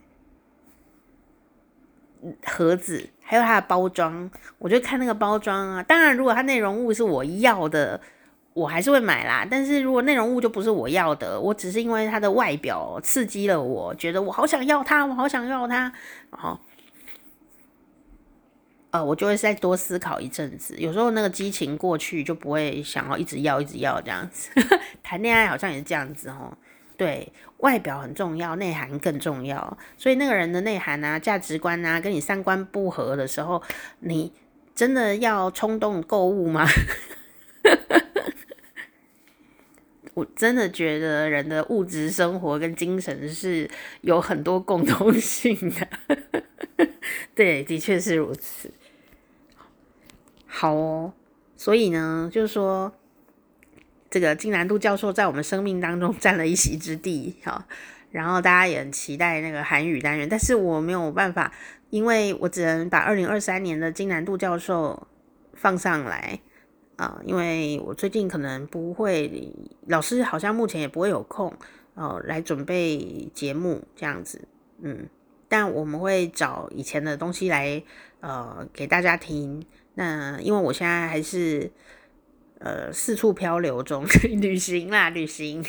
[2.45, 5.83] 盒子还有它的包装，我就看那个包装啊。
[5.83, 7.99] 当然，如果它内容物是我要的，
[8.55, 9.47] 我还是会买啦。
[9.51, 15.93] 但是如果内容物就不是我要的，我只是因为它的外表刺激了我，觉得我好想要它，我好想要它，
[16.31, 16.59] 然后，
[18.91, 20.77] 呃，我就会再多思考一阵子。
[20.79, 24.51] 有时候那个激情过去，就不会想要一直要，一直要这样子。
[25.03, 26.57] 谈恋爱好像也是这样子哦。
[26.97, 29.77] 对，外表很重要，内涵更重要。
[29.99, 33.61] 所以那个人的内涵啊、价值观啊，跟你三观不合的时候，
[33.99, 34.33] 你
[34.77, 36.65] 真的要冲动购物吗？
[40.15, 43.69] 我真的觉得人的物质生活跟精神是
[44.01, 46.89] 有很多共通性的。
[47.35, 48.71] 对，的确是如此。
[50.47, 51.13] 好哦，
[51.57, 52.93] 所以呢，就是说。
[54.11, 57.65] 这个金南度教授在我们生命当中 占了一席之地，好，
[58.13, 61.53] 然后大家也很期待那个韩语单元，但是我没有办法，
[61.91, 65.09] 因为我只能把二零二三年的金南度教授
[65.55, 66.39] 放上来
[66.97, 69.53] 啊，因为我最近可能不会，
[69.87, 71.53] 老师好像目前也不会有空
[71.95, 74.41] 哦，来准备节目这样子，
[74.81, 75.09] 嗯。
[75.47, 77.81] 但我们会找以前的东西来
[78.21, 79.65] 呃给大家听。
[79.95, 81.71] 那因为我现在还是
[82.59, 84.05] 呃四处漂流中，
[84.41, 85.63] 旅行啦，旅行，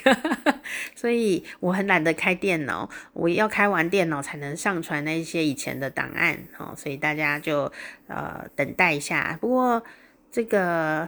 [0.96, 7.72] 所以我很懒得开电脑，我要开完电脑才能上传那些以前的档案，哦，所以大家就
[8.08, 9.38] 呃等待一下。
[9.40, 9.84] 不过
[10.36, 11.08] 这个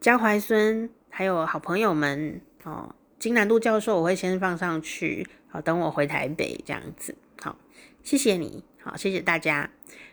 [0.00, 7.58] 江怀孙还有好朋友们哦，金南度教授我会先放上去，好，等我回台北这样子，好，
[8.04, 9.70] 谢谢你，好，谢谢大家。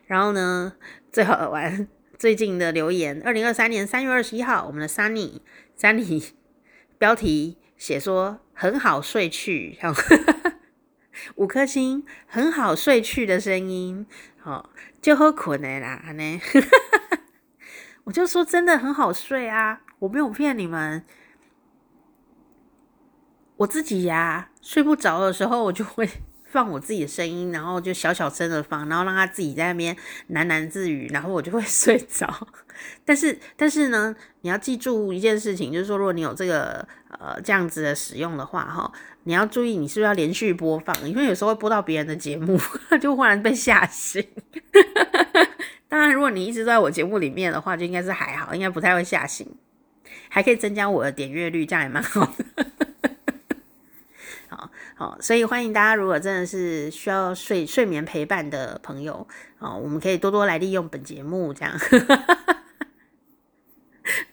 [0.08, 0.74] 然后呢，
[1.12, 1.88] 最好玩。
[2.18, 6.30] 最近的留言，二零二三年三月二十一号，我们的 Sunny，Sunny
[6.98, 9.78] 标题写说很好睡去，
[11.38, 14.08] 五颗星，很好睡去的声音，
[14.40, 16.42] 好就好困的啦，呢，
[18.04, 21.06] 我就说真的很好睡啊，我没有骗你们，
[23.58, 26.10] 我自己呀、睡不着的时候，我就会。
[26.52, 29.96] 放我自己的声音，然后就小小声的放，然后让他自己在那边
[30.32, 32.46] 喃喃自语，然后我就会 睡着。
[33.06, 38.92] 但是，但是呢，你要记住一件事情，就是说，如果你有这个呃这样子的使用的话，哈，
[39.24, 42.60] 你要注意你是不是要连续播放，因为有时候会播到别人的节目，
[43.00, 44.22] 就忽然被吓醒。
[45.92, 49.46] 当然，如果你一直在我节目里面的话，就应该是还好，应该不太会吓醒，
[50.30, 52.46] 还可以增加我的点阅率，这样也蛮好的。
[54.96, 59.28] 好，所以欢迎大家，如果真的是需要睡睡眠陪伴的朋友，
[59.60, 61.78] 哦，我们可以多多来利用本节目，这样。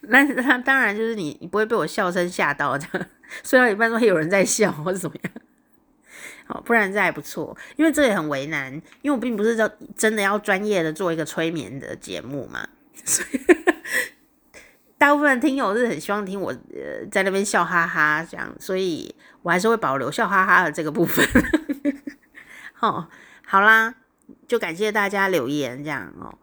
[0.02, 3.08] 那那当然就是你，你不会被我笑声吓到，这样
[3.42, 5.32] 睡到一半都会有人在笑或者怎么样。
[6.48, 8.72] 哦，不然这还不错，因为这也很为难，
[9.02, 12.68] 因为我并不是说真的要专业的做一个催眠的节目嘛，
[13.04, 13.40] 所以
[14.98, 19.14] 大部分听友是很希望听我呃在那边笑哈哈这样，所以。
[19.42, 21.24] 我还是会保留笑哈哈的这个部分，
[22.74, 23.08] 好，
[23.46, 23.94] 好啦，
[24.48, 26.36] 就感谢大家留言这样哦，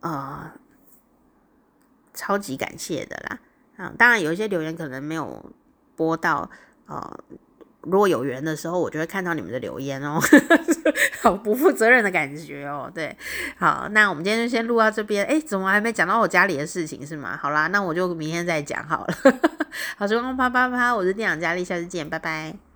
[0.00, 0.52] 呃，
[2.14, 3.40] 超级感谢的啦，
[3.76, 5.52] 啊，当然有一些留言可能没有
[5.96, 6.48] 播到，
[6.86, 7.18] 呃，
[7.82, 10.20] 如果有缘的时候，我就会看到你们的留言哦，
[11.20, 13.16] 好不负责任的感觉哦，对，
[13.58, 17.38] 好，那我们今天就先录到这边，哎，怎么还没讲到我家里的事情是吗？
[17.40, 19.14] 好啦，那我就明天再讲好了。
[19.96, 22.71] 好时光啪啪啪，我是店长佳丽，下次见，拜拜。